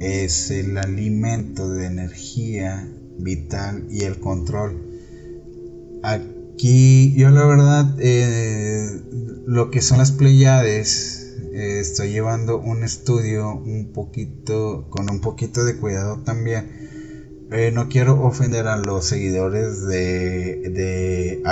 [0.00, 4.82] es el alimento de energía vital y el control.
[6.58, 9.02] Yo la verdad eh,
[9.46, 15.64] lo que son las Pleiades, eh, estoy llevando un estudio un poquito, con un poquito
[15.64, 16.70] de cuidado también.
[17.52, 21.42] Eh, no quiero ofender a los seguidores de, de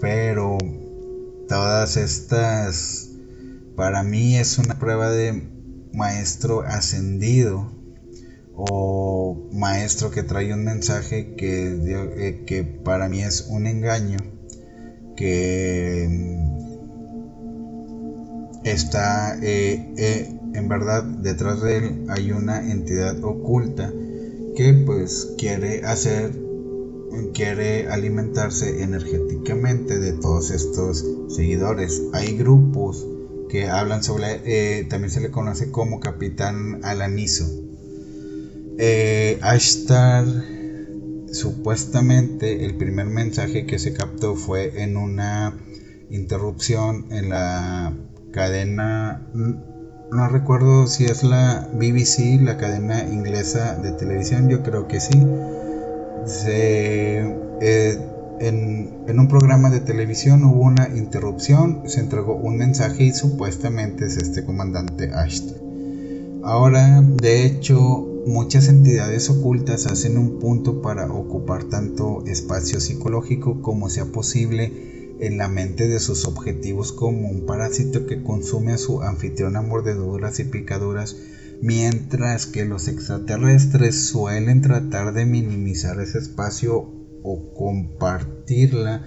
[0.00, 0.58] pero
[1.48, 3.10] todas estas,
[3.76, 5.48] para mí es una prueba de
[5.92, 7.77] maestro ascendido
[8.60, 14.18] o maestro que trae un mensaje que, eh, para mí es un engaño
[15.16, 16.08] que
[18.64, 23.92] está eh, eh, en verdad detrás de él hay una entidad oculta
[24.56, 26.32] que pues quiere hacer
[27.32, 32.02] quiere alimentarse energéticamente de todos estos seguidores.
[32.12, 33.06] Hay grupos
[33.48, 37.67] que hablan sobre también se le conoce como capitán alanizo
[39.42, 40.24] Ashtar
[41.32, 45.54] supuestamente el primer mensaje que se captó fue en una
[46.10, 47.92] interrupción en la
[48.32, 55.00] cadena, no recuerdo si es la BBC, la cadena inglesa de televisión, yo creo que
[55.00, 55.18] sí.
[56.46, 57.98] Eh,
[58.40, 64.16] en, un programa de televisión hubo una interrupción, se entregó un mensaje y supuestamente es
[64.16, 66.40] este comandante Ashton.
[66.44, 73.88] Ahora, de hecho, muchas entidades ocultas hacen un punto para ocupar tanto espacio psicológico como
[73.88, 79.02] sea posible en la mente de sus objetivos como un parásito que consume a su
[79.02, 81.16] anfitrión a mordeduras y picaduras,
[81.60, 86.92] mientras que los extraterrestres suelen tratar de minimizar ese espacio
[87.22, 89.04] o compartirla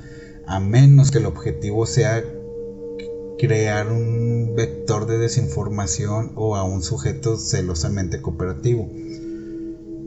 [0.47, 2.23] a menos que el objetivo sea
[3.41, 8.87] crear un vector de desinformación o a un sujeto celosamente cooperativo.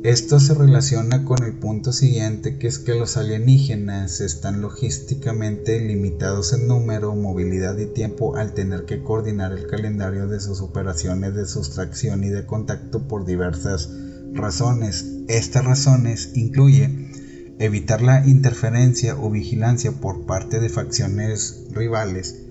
[0.05, 6.53] Esto se relaciona con el punto siguiente, que es que los alienígenas están logísticamente limitados
[6.53, 11.47] en número, movilidad y tiempo al tener que coordinar el calendario de sus operaciones de
[11.47, 13.91] sustracción y de contacto por diversas
[14.33, 15.07] razones.
[15.27, 22.44] Estas razones incluyen evitar la interferencia o vigilancia por parte de facciones rivales,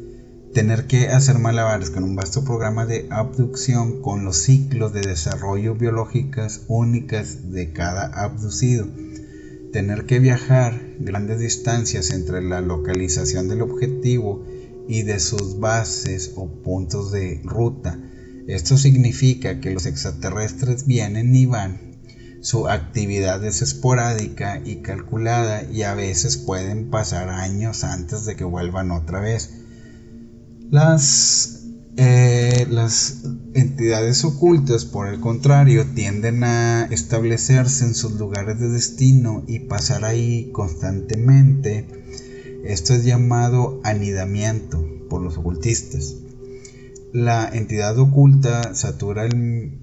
[0.53, 5.73] tener que hacer malabares con un vasto programa de abducción con los ciclos de desarrollo
[5.73, 8.87] biológicas únicas de cada abducido,
[9.71, 14.45] tener que viajar grandes distancias entre la localización del objetivo
[14.87, 17.99] y de sus bases o puntos de ruta.
[18.47, 21.93] Esto significa que los extraterrestres vienen y van.
[22.41, 28.43] Su actividad es esporádica y calculada y a veces pueden pasar años antes de que
[28.43, 29.62] vuelvan otra vez.
[30.71, 31.65] Las,
[31.97, 39.43] eh, las entidades ocultas, por el contrario, tienden a establecerse en sus lugares de destino
[39.47, 41.87] y pasar ahí constantemente.
[42.65, 46.15] Esto es llamado anidamiento por los ocultistas.
[47.13, 49.79] La entidad oculta satura el,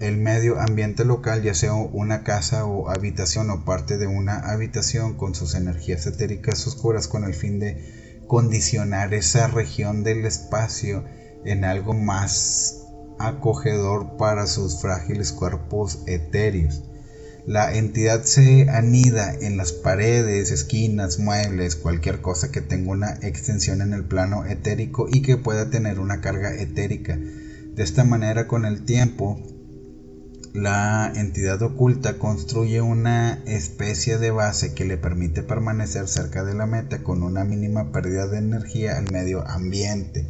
[0.00, 5.16] el medio ambiente local, ya sea una casa o habitación o parte de una habitación
[5.16, 7.99] con sus energías etéricas oscuras con el fin de
[8.30, 11.02] condicionar esa región del espacio
[11.44, 12.86] en algo más
[13.18, 16.84] acogedor para sus frágiles cuerpos etéreos.
[17.44, 23.82] La entidad se anida en las paredes, esquinas, muebles, cualquier cosa que tenga una extensión
[23.82, 27.16] en el plano etérico y que pueda tener una carga etérica.
[27.16, 29.40] De esta manera, con el tiempo,
[30.52, 36.66] la entidad oculta construye una especie de base que le permite permanecer cerca de la
[36.66, 40.26] meta con una mínima pérdida de energía al medio ambiente.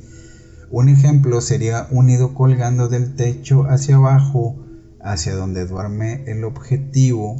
[0.71, 4.57] Un ejemplo sería un nido colgando del techo hacia abajo,
[5.01, 7.37] hacia donde duerme el objetivo.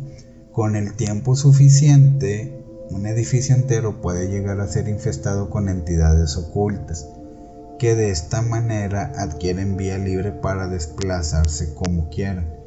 [0.51, 7.07] Con el tiempo suficiente, un edificio entero puede llegar a ser infestado con entidades ocultas,
[7.79, 12.60] que de esta manera adquieren vía libre para desplazarse como quieran.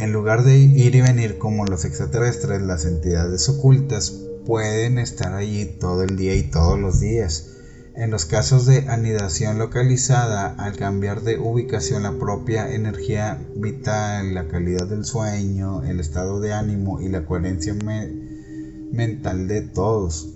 [0.00, 4.10] En lugar de ir y venir como los extraterrestres, las entidades ocultas
[4.46, 7.50] pueden estar allí todo el día y todos los días.
[7.94, 14.48] En los casos de anidación localizada, al cambiar de ubicación la propia energía vital, la
[14.48, 20.34] calidad del sueño, el estado de ánimo y la coherencia mental de todos.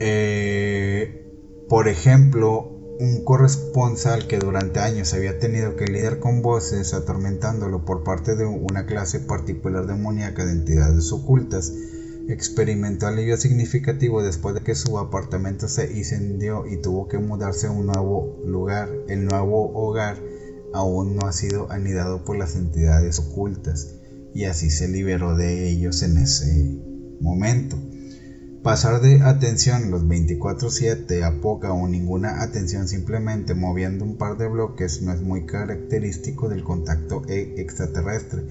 [0.00, 1.24] Eh,
[1.68, 8.02] por ejemplo, un corresponsal que durante años había tenido que lidiar con voces atormentándolo por
[8.02, 11.72] parte de una clase particular demoníaca de entidades ocultas,
[12.28, 17.70] experimentó alivio significativo después de que su apartamento se incendió y tuvo que mudarse a
[17.70, 18.90] un nuevo lugar.
[19.08, 20.16] El nuevo hogar
[20.74, 23.94] aún no ha sido anidado por las entidades ocultas
[24.34, 26.80] y así se liberó de ellos en ese
[27.20, 27.76] momento.
[28.62, 34.48] Pasar de atención los 24/7 a poca o ninguna atención simplemente moviendo un par de
[34.48, 38.42] bloques no es muy característico del contacto e-, extraterrestre,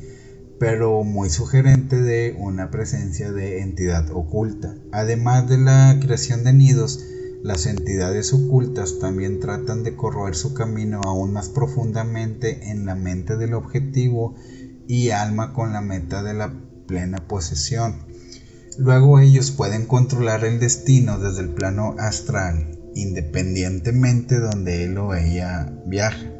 [0.60, 4.76] pero muy sugerente de una presencia de entidad oculta.
[4.93, 7.03] Además de la creación de nidos,
[7.43, 13.36] las entidades ocultas también tratan de corroer su camino aún más profundamente en la mente
[13.36, 14.36] del objetivo
[14.88, 16.53] y alma con la meta de la
[16.88, 18.07] plena posesión.
[18.78, 25.73] Luego ellos pueden controlar el destino desde el plano astral, independientemente donde él o ella
[25.88, 26.32] viaja.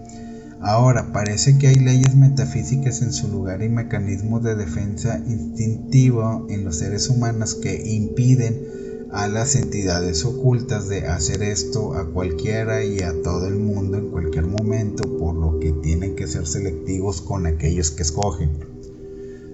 [0.62, 6.64] Ahora, parece que hay leyes metafísicas en su lugar y mecanismos de defensa instintivo en
[6.64, 13.00] los seres humanos que impiden a las entidades ocultas de hacer esto a cualquiera y
[13.00, 17.48] a todo el mundo en cualquier momento, por lo que tienen que ser selectivos con
[17.48, 18.77] aquellos que escogen.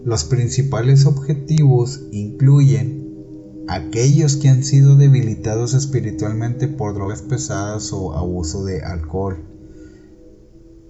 [0.06, 8.66] Los principales objetivos incluyen aquellos que han sido debilitados espiritualmente por drogas pesadas o abuso
[8.66, 9.38] de alcohol.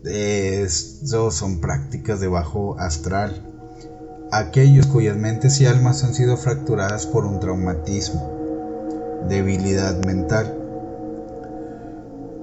[0.04, 3.50] Estos son prácticas de bajo astral.
[4.32, 10.63] Aquellos cuyas mentes y almas han sido fracturadas por un traumatismo, debilidad mental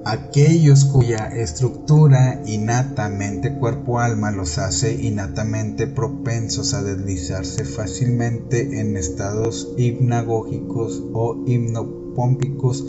[0.05, 11.03] aquellos cuya estructura innatamente cuerpo-alma los hace innatamente propensos a deslizarse fácilmente en estados hipnagógicos
[11.13, 12.85] o hipnopómpicos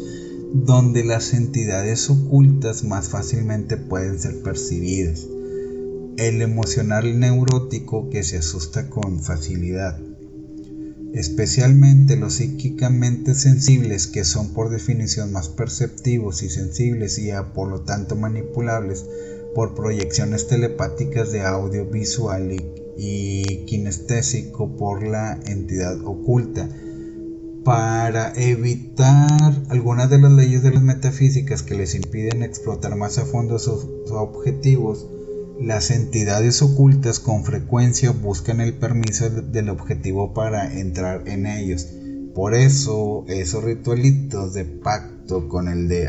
[0.54, 5.26] donde las entidades ocultas más fácilmente pueden ser percibidas.
[6.16, 9.98] El emocional neurótico que se asusta con facilidad
[11.14, 17.82] especialmente los psíquicamente sensibles que son por definición más perceptivos y sensibles y por lo
[17.82, 19.04] tanto manipulables
[19.54, 22.56] por proyecciones telepáticas de audio visual
[22.96, 26.68] y, kinestésico por la entidad oculta.
[27.64, 33.24] Para evitar algunas de las leyes de las metafísicas que les impiden explotar más a
[33.24, 35.06] fondo sus objetivos,
[35.62, 41.86] las entidades ocultas con frecuencia buscan el permiso del objetivo para entrar en ellos.
[42.34, 46.08] Por eso esos ritualitos de pacto con el de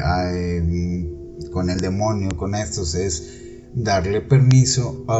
[1.52, 3.42] con el demonio, con estos es
[3.76, 5.20] darle permiso a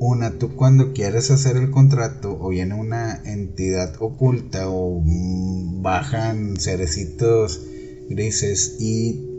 [0.00, 6.56] una tú cuando quieres hacer el contrato o viene una entidad oculta o mm, bajan
[6.58, 7.66] cerecitos
[8.08, 9.29] grises y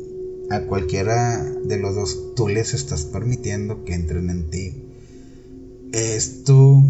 [0.51, 4.87] a cualquiera de los dos tú les estás permitiendo que entren en ti.
[5.93, 6.83] Esto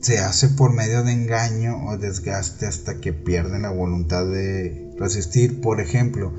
[0.00, 5.60] se hace por medio de engaño o desgaste hasta que pierden la voluntad de resistir.
[5.60, 6.32] Por ejemplo,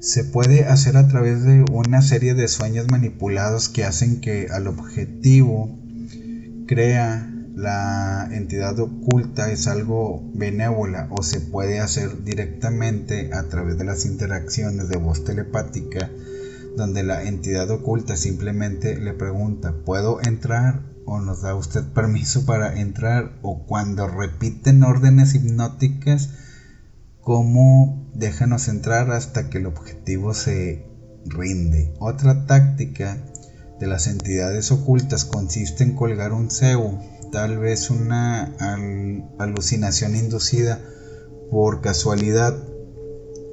[0.00, 4.66] se puede hacer a través de una serie de sueños manipulados que hacen que al
[4.66, 5.78] objetivo
[6.66, 13.84] crea la entidad oculta es algo benévola o se puede hacer directamente a través de
[13.84, 16.08] las interacciones de voz telepática
[16.76, 20.82] donde la entidad oculta simplemente le pregunta ¿puedo entrar?
[21.04, 26.30] o nos da usted permiso para entrar o cuando repiten órdenes hipnóticas
[27.20, 30.86] como déjanos entrar hasta que el objetivo se
[31.24, 31.92] rinde.
[31.98, 33.18] Otra táctica
[33.80, 37.00] de las entidades ocultas consiste en colgar un cebo,
[37.30, 38.54] tal vez una
[39.38, 40.80] alucinación inducida
[41.50, 42.56] por casualidad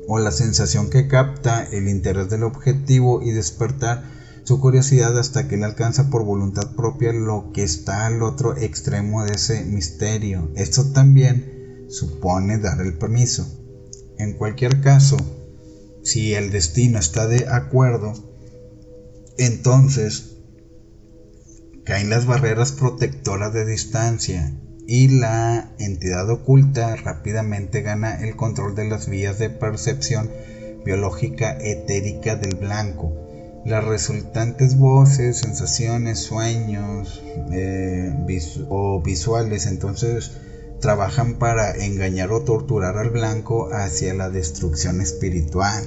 [0.07, 4.03] o la sensación que capta el interés del objetivo y despertar
[4.43, 9.23] su curiosidad hasta que él alcanza por voluntad propia lo que está al otro extremo
[9.23, 10.51] de ese misterio.
[10.55, 13.47] Esto también supone dar el permiso.
[14.19, 15.17] En cualquier caso,
[16.03, 18.13] si el destino está de acuerdo,
[19.37, 20.34] entonces
[21.85, 24.51] caen las barreras protectoras de distancia
[24.87, 30.29] y la entidad oculta rápidamente gana el control de las vías de percepción
[30.83, 33.13] biológica etérica del blanco.
[33.65, 38.13] Las resultantes voces, sensaciones, sueños eh,
[38.69, 40.31] o visuales entonces
[40.81, 45.83] trabajan para engañar o torturar al blanco hacia la destrucción espiritual.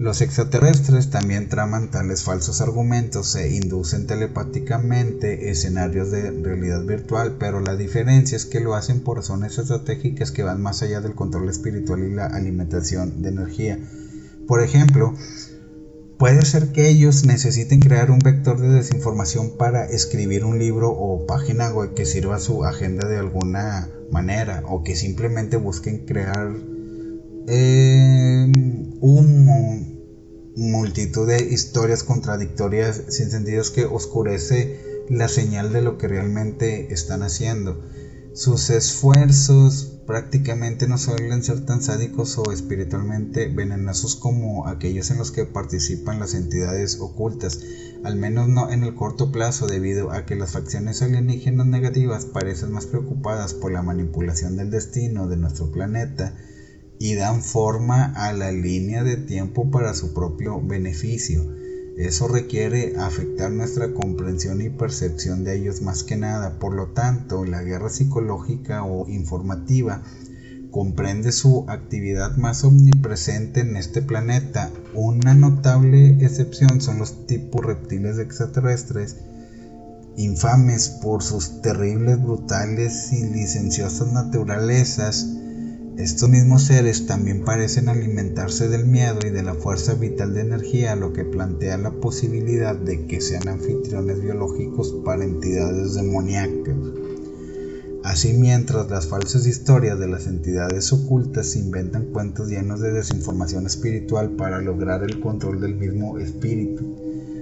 [0.00, 7.60] Los extraterrestres también traman tales falsos argumentos e inducen telepáticamente escenarios de realidad virtual, pero
[7.60, 11.50] la diferencia es que lo hacen por razones estratégicas que van más allá del control
[11.50, 13.78] espiritual y la alimentación de energía.
[14.48, 15.12] Por ejemplo,
[16.18, 21.26] puede ser que ellos necesiten crear un vector de desinformación para escribir un libro o
[21.26, 26.54] página web que sirva a su agenda de alguna manera, o que simplemente busquen crear
[27.48, 28.50] eh,
[29.00, 29.89] un
[30.56, 37.22] multitud de historias contradictorias sin sentidos que oscurece la señal de lo que realmente están
[37.22, 37.78] haciendo.
[38.32, 45.30] Sus esfuerzos prácticamente no suelen ser tan sádicos o espiritualmente venenosos como aquellos en los
[45.30, 47.60] que participan las entidades ocultas,
[48.02, 52.72] al menos no en el corto plazo debido a que las facciones alienígenas negativas parecen
[52.72, 56.34] más preocupadas por la manipulación del destino de nuestro planeta
[57.02, 61.42] y dan forma a la línea de tiempo para su propio beneficio.
[61.96, 66.58] Eso requiere afectar nuestra comprensión y percepción de ellos más que nada.
[66.58, 70.02] Por lo tanto, la guerra psicológica o informativa
[70.70, 74.70] comprende su actividad más omnipresente en este planeta.
[74.92, 79.16] Una notable excepción son los tipos reptiles extraterrestres,
[80.18, 85.38] infames por sus terribles, brutales y licenciosas naturalezas
[86.00, 90.96] estos mismos seres también parecen alimentarse del miedo y de la fuerza vital de energía,
[90.96, 96.76] lo que plantea la posibilidad de que sean anfitriones biológicos para entidades demoníacas.
[98.02, 104.30] Así mientras las falsas historias de las entidades ocultas inventan cuentos llenos de desinformación espiritual
[104.30, 106.96] para lograr el control del mismo espíritu,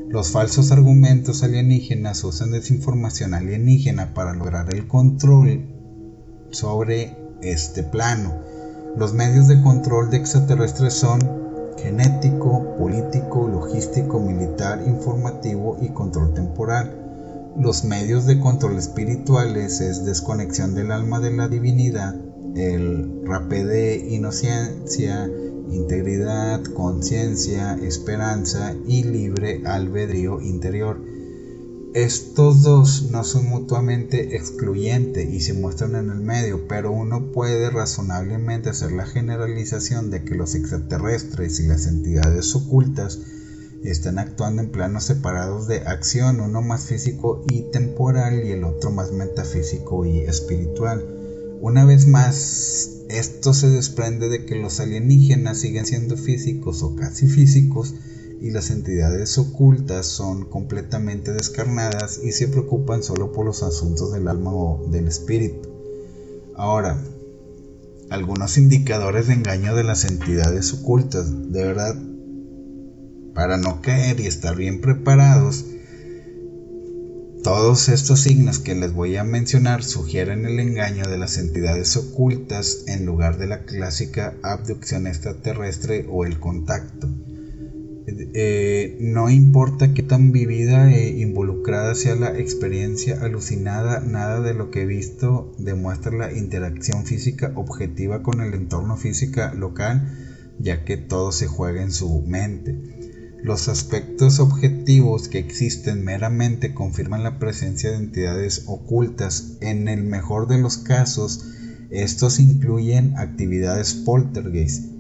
[0.09, 5.65] los falsos argumentos alienígenas usan desinformación alienígena para lograr el control
[6.51, 8.49] sobre este plano
[8.99, 11.21] los medios de control de extraterrestres son
[11.81, 17.53] genético, político, logístico, militar, informativo y control temporal.
[17.57, 22.17] Los medios de control espirituales es desconexión del alma de la divinidad,
[22.57, 25.31] el rapé de inocencia,
[25.71, 31.01] integridad, conciencia, esperanza y libre albedrío interior.
[31.95, 37.71] Estos dos no son mutuamente excluyentes y se muestran en el medio, pero uno puede
[37.71, 43.19] razonablemente hacer la generalización de que los extraterrestres y las entidades ocultas
[43.85, 48.91] están actuando en planos separados de acción, uno más físico y temporal y el otro
[48.91, 51.05] más metafísico y espiritual.
[51.63, 57.27] Una vez más, esto se desprende de que los alienígenas siguen siendo físicos o casi
[57.29, 57.95] físicos,
[58.41, 64.29] y las entidades ocultas son completamente descarnadas y se preocupan solo por los asuntos del
[64.29, 65.69] alma o del espíritu.
[66.55, 67.03] Ahora,
[68.11, 71.97] algunos indicadores de engaño de las entidades ocultas, de verdad,
[73.35, 75.65] para no caer y estar bien preparados,
[77.45, 82.85] Todos estos signos que les voy a mencionar sugieren el engaño de las entidades ocultas
[82.89, 87.09] en lugar de la clásica abducción extraterrestre o el contacto.
[88.11, 94.71] Eh, no importa qué tan vivida e involucrada sea la experiencia alucinada, nada de lo
[94.71, 100.09] que he visto demuestra la interacción física objetiva con el entorno física local,
[100.59, 102.79] ya que todo se juega en su mente.
[103.43, 109.59] Los aspectos objetivos que existen meramente confirman la presencia de entidades ocultas.
[109.61, 111.45] En el mejor de los casos,
[111.91, 114.93] estos incluyen actividades poltergeist,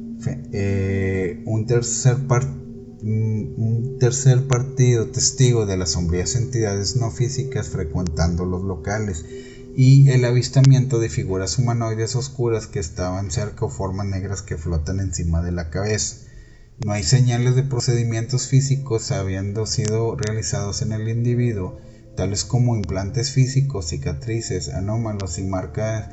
[0.53, 2.68] eh, un tercer partido
[3.03, 9.25] un tercer partido testigo de las sombrías entidades no físicas frecuentando los locales
[9.77, 14.99] y el avistamiento de figuras humanoides oscuras que estaban cerca o formas negras que flotan
[14.99, 16.17] encima de la cabeza.
[16.85, 21.81] No hay señales de procedimientos físicos habiendo sido realizados en el individuo,
[22.17, 26.09] tales como implantes físicos, cicatrices, anómalos y marcas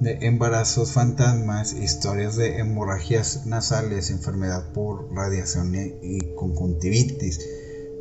[0.00, 7.40] de embarazos fantasmas, historias de hemorragias nasales, enfermedad por radiación y conjuntivitis.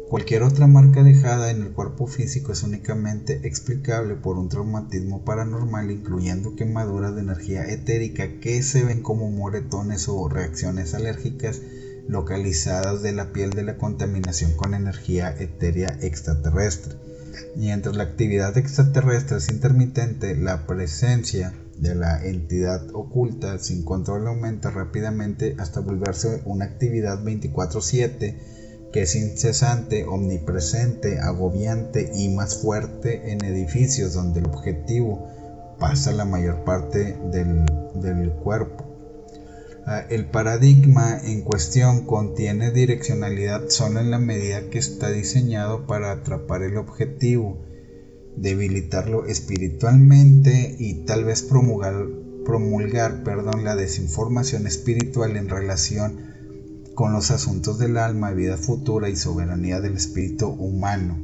[0.10, 5.90] Cualquier otra marca dejada en el cuerpo físico es únicamente explicable por un traumatismo paranormal,
[5.90, 11.62] incluyendo quemaduras de energía etérica que se ven como moretones o reacciones alérgicas
[12.08, 16.96] localizadas de la piel de la contaminación con energía etérea extraterrestre.
[17.56, 24.72] Mientras la actividad extraterrestre es intermitente, la presencia de la entidad oculta sin control aumenta
[24.72, 28.38] rápidamente hasta volverse una actividad 24/7
[28.92, 35.28] que es incesante, omnipresente, agobiante y más fuerte en edificios donde el objetivo
[35.80, 37.66] pasa la mayor parte del,
[37.96, 38.86] del cuerpo.
[39.86, 46.12] Ah, el paradigma en cuestión contiene direccionalidad solo en la medida que está diseñado para
[46.12, 47.58] atrapar el objetivo
[48.38, 52.08] debilitarlo espiritualmente y tal vez promulgar,
[52.46, 56.36] promulgar perdón, la desinformación espiritual en relación
[56.96, 61.18] con los asuntos del alma, vida futura y soberanía del espíritu humano.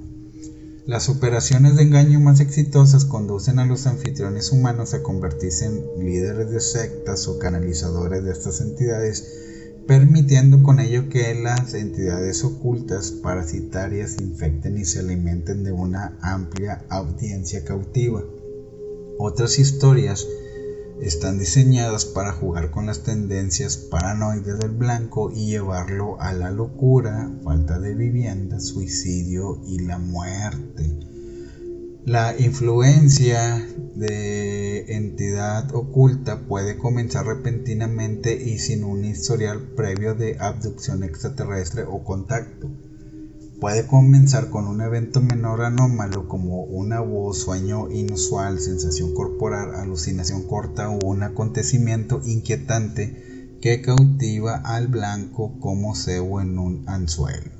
[0.86, 6.50] Las operaciones de engaño más exitosas conducen a los anfitriones humanos a convertirse en líderes
[6.50, 9.51] de sectas o canalizadores de estas entidades
[9.88, 16.84] permitiendo con ello que las entidades ocultas parasitarias infecten y se alimenten de una amplia
[16.90, 18.24] audiencia cautiva.
[19.18, 20.28] Otras historias
[21.02, 27.32] están diseñadas para jugar con las tendencias paranoides del blanco y llevarlo a la locura,
[27.44, 31.11] falta de vivienda, suicidio y la muerte.
[32.06, 41.04] La influencia de entidad oculta puede comenzar repentinamente y sin un historial previo de abducción
[41.04, 42.72] extraterrestre o contacto.
[43.60, 50.48] Puede comenzar con un evento menor anómalo como una voz, sueño inusual, sensación corporal, alucinación
[50.48, 57.52] corta o un acontecimiento inquietante que cautiva al blanco como cebo en un anzuelo.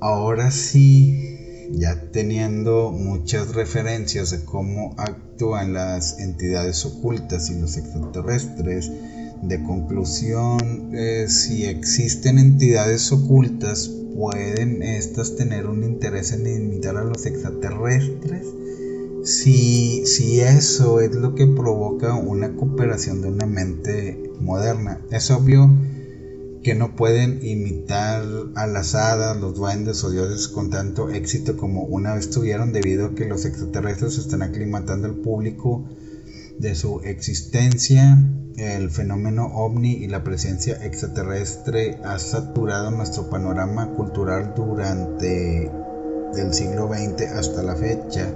[0.00, 1.35] Ahora sí
[1.72, 8.90] ya teniendo muchas referencias de cómo actúan las entidades ocultas y los extraterrestres,
[9.42, 17.04] de conclusión, eh, si existen entidades ocultas, ¿pueden estas tener un interés en imitar a
[17.04, 18.46] los extraterrestres?
[19.24, 25.70] Si, si eso es lo que provoca una cooperación de una mente moderna, es obvio
[26.66, 28.24] que no pueden imitar
[28.56, 33.06] a las hadas, los duendes o dioses con tanto éxito como una vez tuvieron debido
[33.06, 35.88] a que los extraterrestres están aclimatando al público
[36.58, 38.18] de su existencia.
[38.56, 45.70] El fenómeno ovni y la presencia extraterrestre ha saturado nuestro panorama cultural durante
[46.34, 48.34] del siglo XX hasta la fecha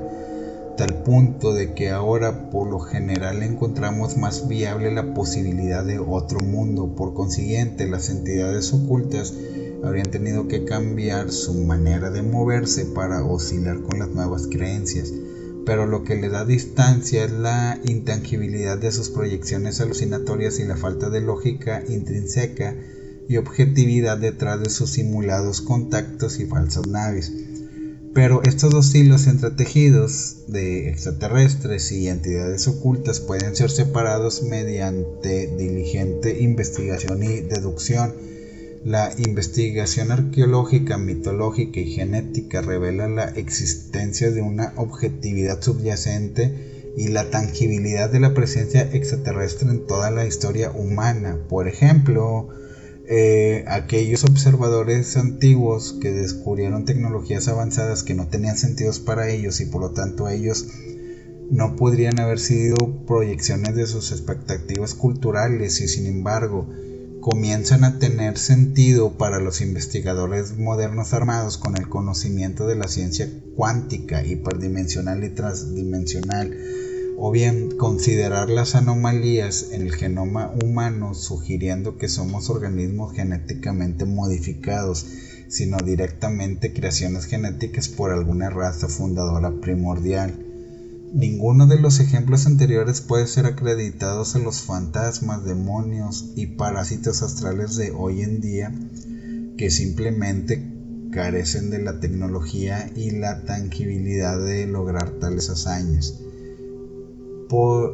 [0.81, 6.41] tal punto de que ahora por lo general encontramos más viable la posibilidad de otro
[6.41, 6.95] mundo.
[6.97, 9.35] Por consiguiente, las entidades ocultas
[9.85, 15.13] habrían tenido que cambiar su manera de moverse para oscilar con las nuevas creencias.
[15.67, 20.79] Pero lo que le da distancia es la intangibilidad de sus proyecciones alucinatorias y la
[20.79, 22.75] falta de lógica intrínseca
[23.29, 27.50] y objetividad detrás de sus simulados contactos y falsas naves.
[28.13, 36.41] Pero estos dos hilos entretejidos de extraterrestres y entidades ocultas pueden ser separados mediante diligente
[36.41, 38.13] investigación y deducción.
[38.85, 47.31] La investigación arqueológica, mitológica y genética revela la existencia de una objetividad subyacente y la
[47.31, 51.39] tangibilidad de la presencia extraterrestre en toda la historia humana.
[51.49, 52.49] Por ejemplo,
[53.13, 59.67] eh, aquellos observadores antiguos que descubrieron tecnologías avanzadas que no tenían sentidos para ellos y
[59.67, 60.69] por lo tanto ellos
[61.51, 62.77] no podrían haber sido
[63.09, 66.69] proyecciones de sus expectativas culturales y sin embargo
[67.21, 73.29] comienzan a tener sentido para los investigadores modernos armados con el conocimiento de la ciencia
[73.57, 76.57] cuántica, hiperdimensional y transdimensional,
[77.23, 85.05] o bien considerar las anomalías en el genoma humano sugiriendo que somos organismos genéticamente modificados,
[85.49, 90.47] sino directamente creaciones genéticas por alguna raza fundadora primordial.
[91.13, 97.77] Ninguno de los ejemplos anteriores puede ser acreditados a los fantasmas, demonios y parásitos astrales
[97.77, 98.73] de hoy en día
[99.59, 100.73] que simplemente
[101.13, 106.15] carecen de la tecnología y la tangibilidad de lograr tales hazañas.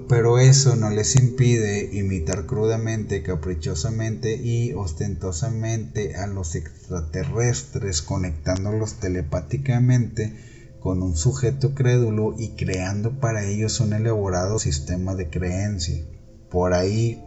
[0.09, 10.34] Pero eso no les impide imitar crudamente, caprichosamente y ostentosamente a los extraterrestres conectándolos telepáticamente
[10.80, 16.04] con un sujeto crédulo y creando para ellos un elaborado sistema de creencia.
[16.50, 17.24] Por ahí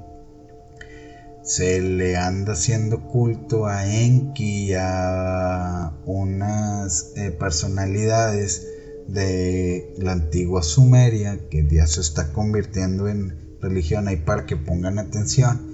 [1.44, 8.68] se le anda haciendo culto a Enki y a unas eh, personalidades
[9.14, 15.00] de la antigua Sumeria que ya se está convirtiendo en religión ahí para que pongan
[15.00, 15.70] atención.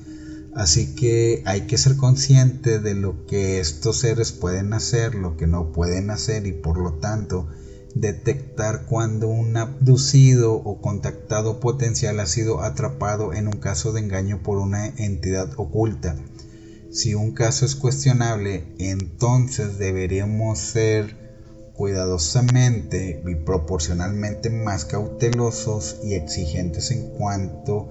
[0.55, 5.47] Así que hay que ser consciente de lo que estos seres pueden hacer, lo que
[5.47, 7.47] no pueden hacer y por lo tanto
[7.93, 14.43] detectar cuando un abducido o contactado potencial ha sido atrapado en un caso de engaño
[14.43, 16.15] por una entidad oculta.
[16.91, 21.24] Si un caso es cuestionable, entonces deberíamos ser
[21.75, 27.89] cuidadosamente y proporcionalmente más cautelosos y exigentes en cuanto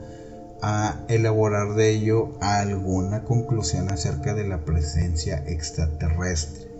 [0.62, 6.72] a elaborar de ello alguna conclusión acerca de la presencia extraterrestre.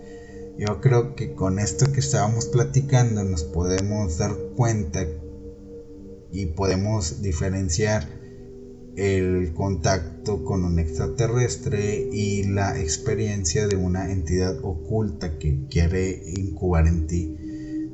[0.57, 5.05] Yo creo que con esto que estábamos platicando nos podemos dar cuenta
[6.31, 8.07] y podemos diferenciar
[8.95, 16.87] el contacto con un extraterrestre y la experiencia de una entidad oculta que quiere incubar
[16.87, 17.35] en ti.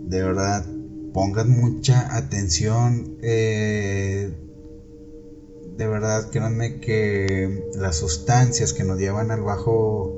[0.07, 0.65] De verdad,
[1.13, 3.17] pongan mucha atención.
[3.21, 4.31] Eh,
[5.77, 10.15] de verdad, créanme que las sustancias que nos llevan al bajo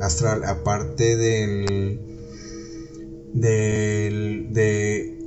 [0.00, 2.00] astral, aparte del,
[3.32, 5.17] del de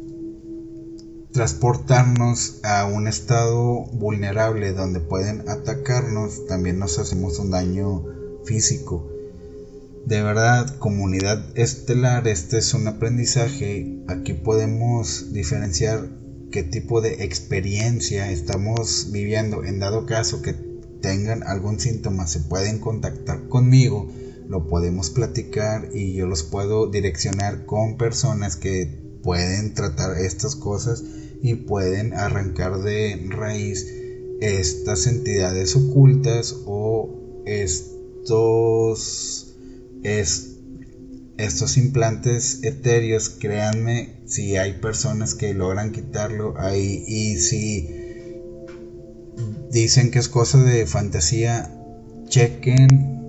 [1.34, 8.04] transportarnos a un estado vulnerable donde pueden atacarnos, también nos hacemos un daño
[8.44, 9.08] físico.
[10.06, 14.04] De verdad, comunidad estelar, este es un aprendizaje.
[14.08, 16.10] Aquí podemos diferenciar
[16.52, 19.64] qué tipo de experiencia estamos viviendo.
[19.64, 20.54] En dado caso que
[21.02, 24.12] tengan algún síntoma, se pueden contactar conmigo
[24.52, 31.04] lo podemos platicar y yo los puedo direccionar con personas que pueden tratar estas cosas
[31.42, 33.88] y pueden arrancar de raíz
[34.42, 39.48] estas entidades ocultas o estos
[41.38, 43.30] estos implantes etéreos.
[43.30, 47.88] Créanme si hay personas que logran quitarlo ahí y si
[49.72, 51.72] dicen que es cosa de fantasía
[52.28, 53.20] chequen.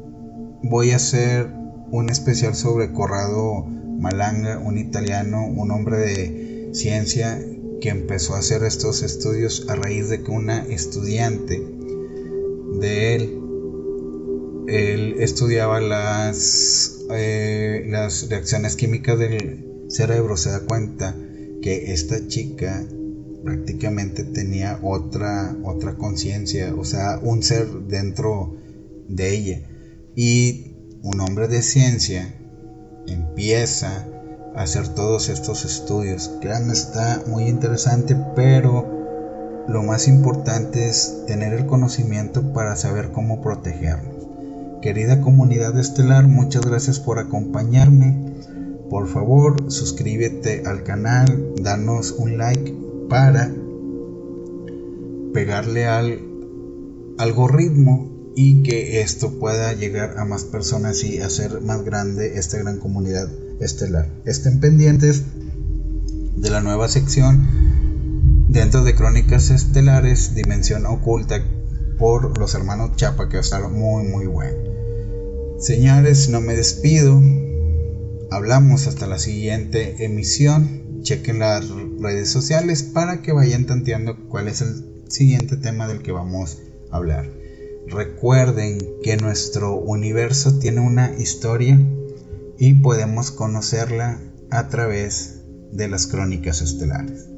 [0.62, 1.48] Voy a hacer
[1.90, 3.66] un especial sobre Corrado
[3.98, 7.38] Malanga, un italiano, un hombre de ciencia
[7.82, 11.60] que empezó a hacer estos estudios a raíz de que una estudiante
[12.80, 13.40] de él,
[14.68, 21.16] él estudiaba las, eh, las reacciones químicas del cerebro, se da cuenta
[21.60, 22.86] que esta chica
[23.44, 28.56] prácticamente tenía otra, otra conciencia, o sea, un ser dentro
[29.08, 29.60] de ella.
[30.14, 32.32] Y un hombre de ciencia
[33.08, 34.06] empieza
[34.54, 36.30] hacer todos estos estudios.
[36.40, 43.40] Créanme, está muy interesante, pero lo más importante es tener el conocimiento para saber cómo
[43.40, 44.26] protegernos.
[44.82, 48.34] Querida comunidad estelar, muchas gracias por acompañarme.
[48.90, 52.74] Por favor, suscríbete al canal, danos un like
[53.08, 53.50] para
[55.32, 56.20] pegarle al
[57.18, 62.78] algoritmo y que esto pueda llegar a más personas y hacer más grande esta gran
[62.78, 63.28] comunidad
[63.64, 64.08] estelar.
[64.24, 65.24] Estén pendientes
[66.36, 67.46] de la nueva sección
[68.48, 71.42] dentro de Crónicas Estelares, Dimensión Oculta
[71.98, 74.58] por los hermanos Chapa, que va a estar muy muy bueno.
[75.58, 77.22] Señores, no me despido.
[78.30, 81.00] Hablamos hasta la siguiente emisión.
[81.02, 81.68] Chequen las
[82.00, 86.58] redes sociales para que vayan tanteando cuál es el siguiente tema del que vamos
[86.90, 87.30] a hablar.
[87.86, 91.78] Recuerden que nuestro universo tiene una historia
[92.64, 94.20] y podemos conocerla
[94.52, 95.40] a través
[95.72, 97.31] de las crónicas estelares.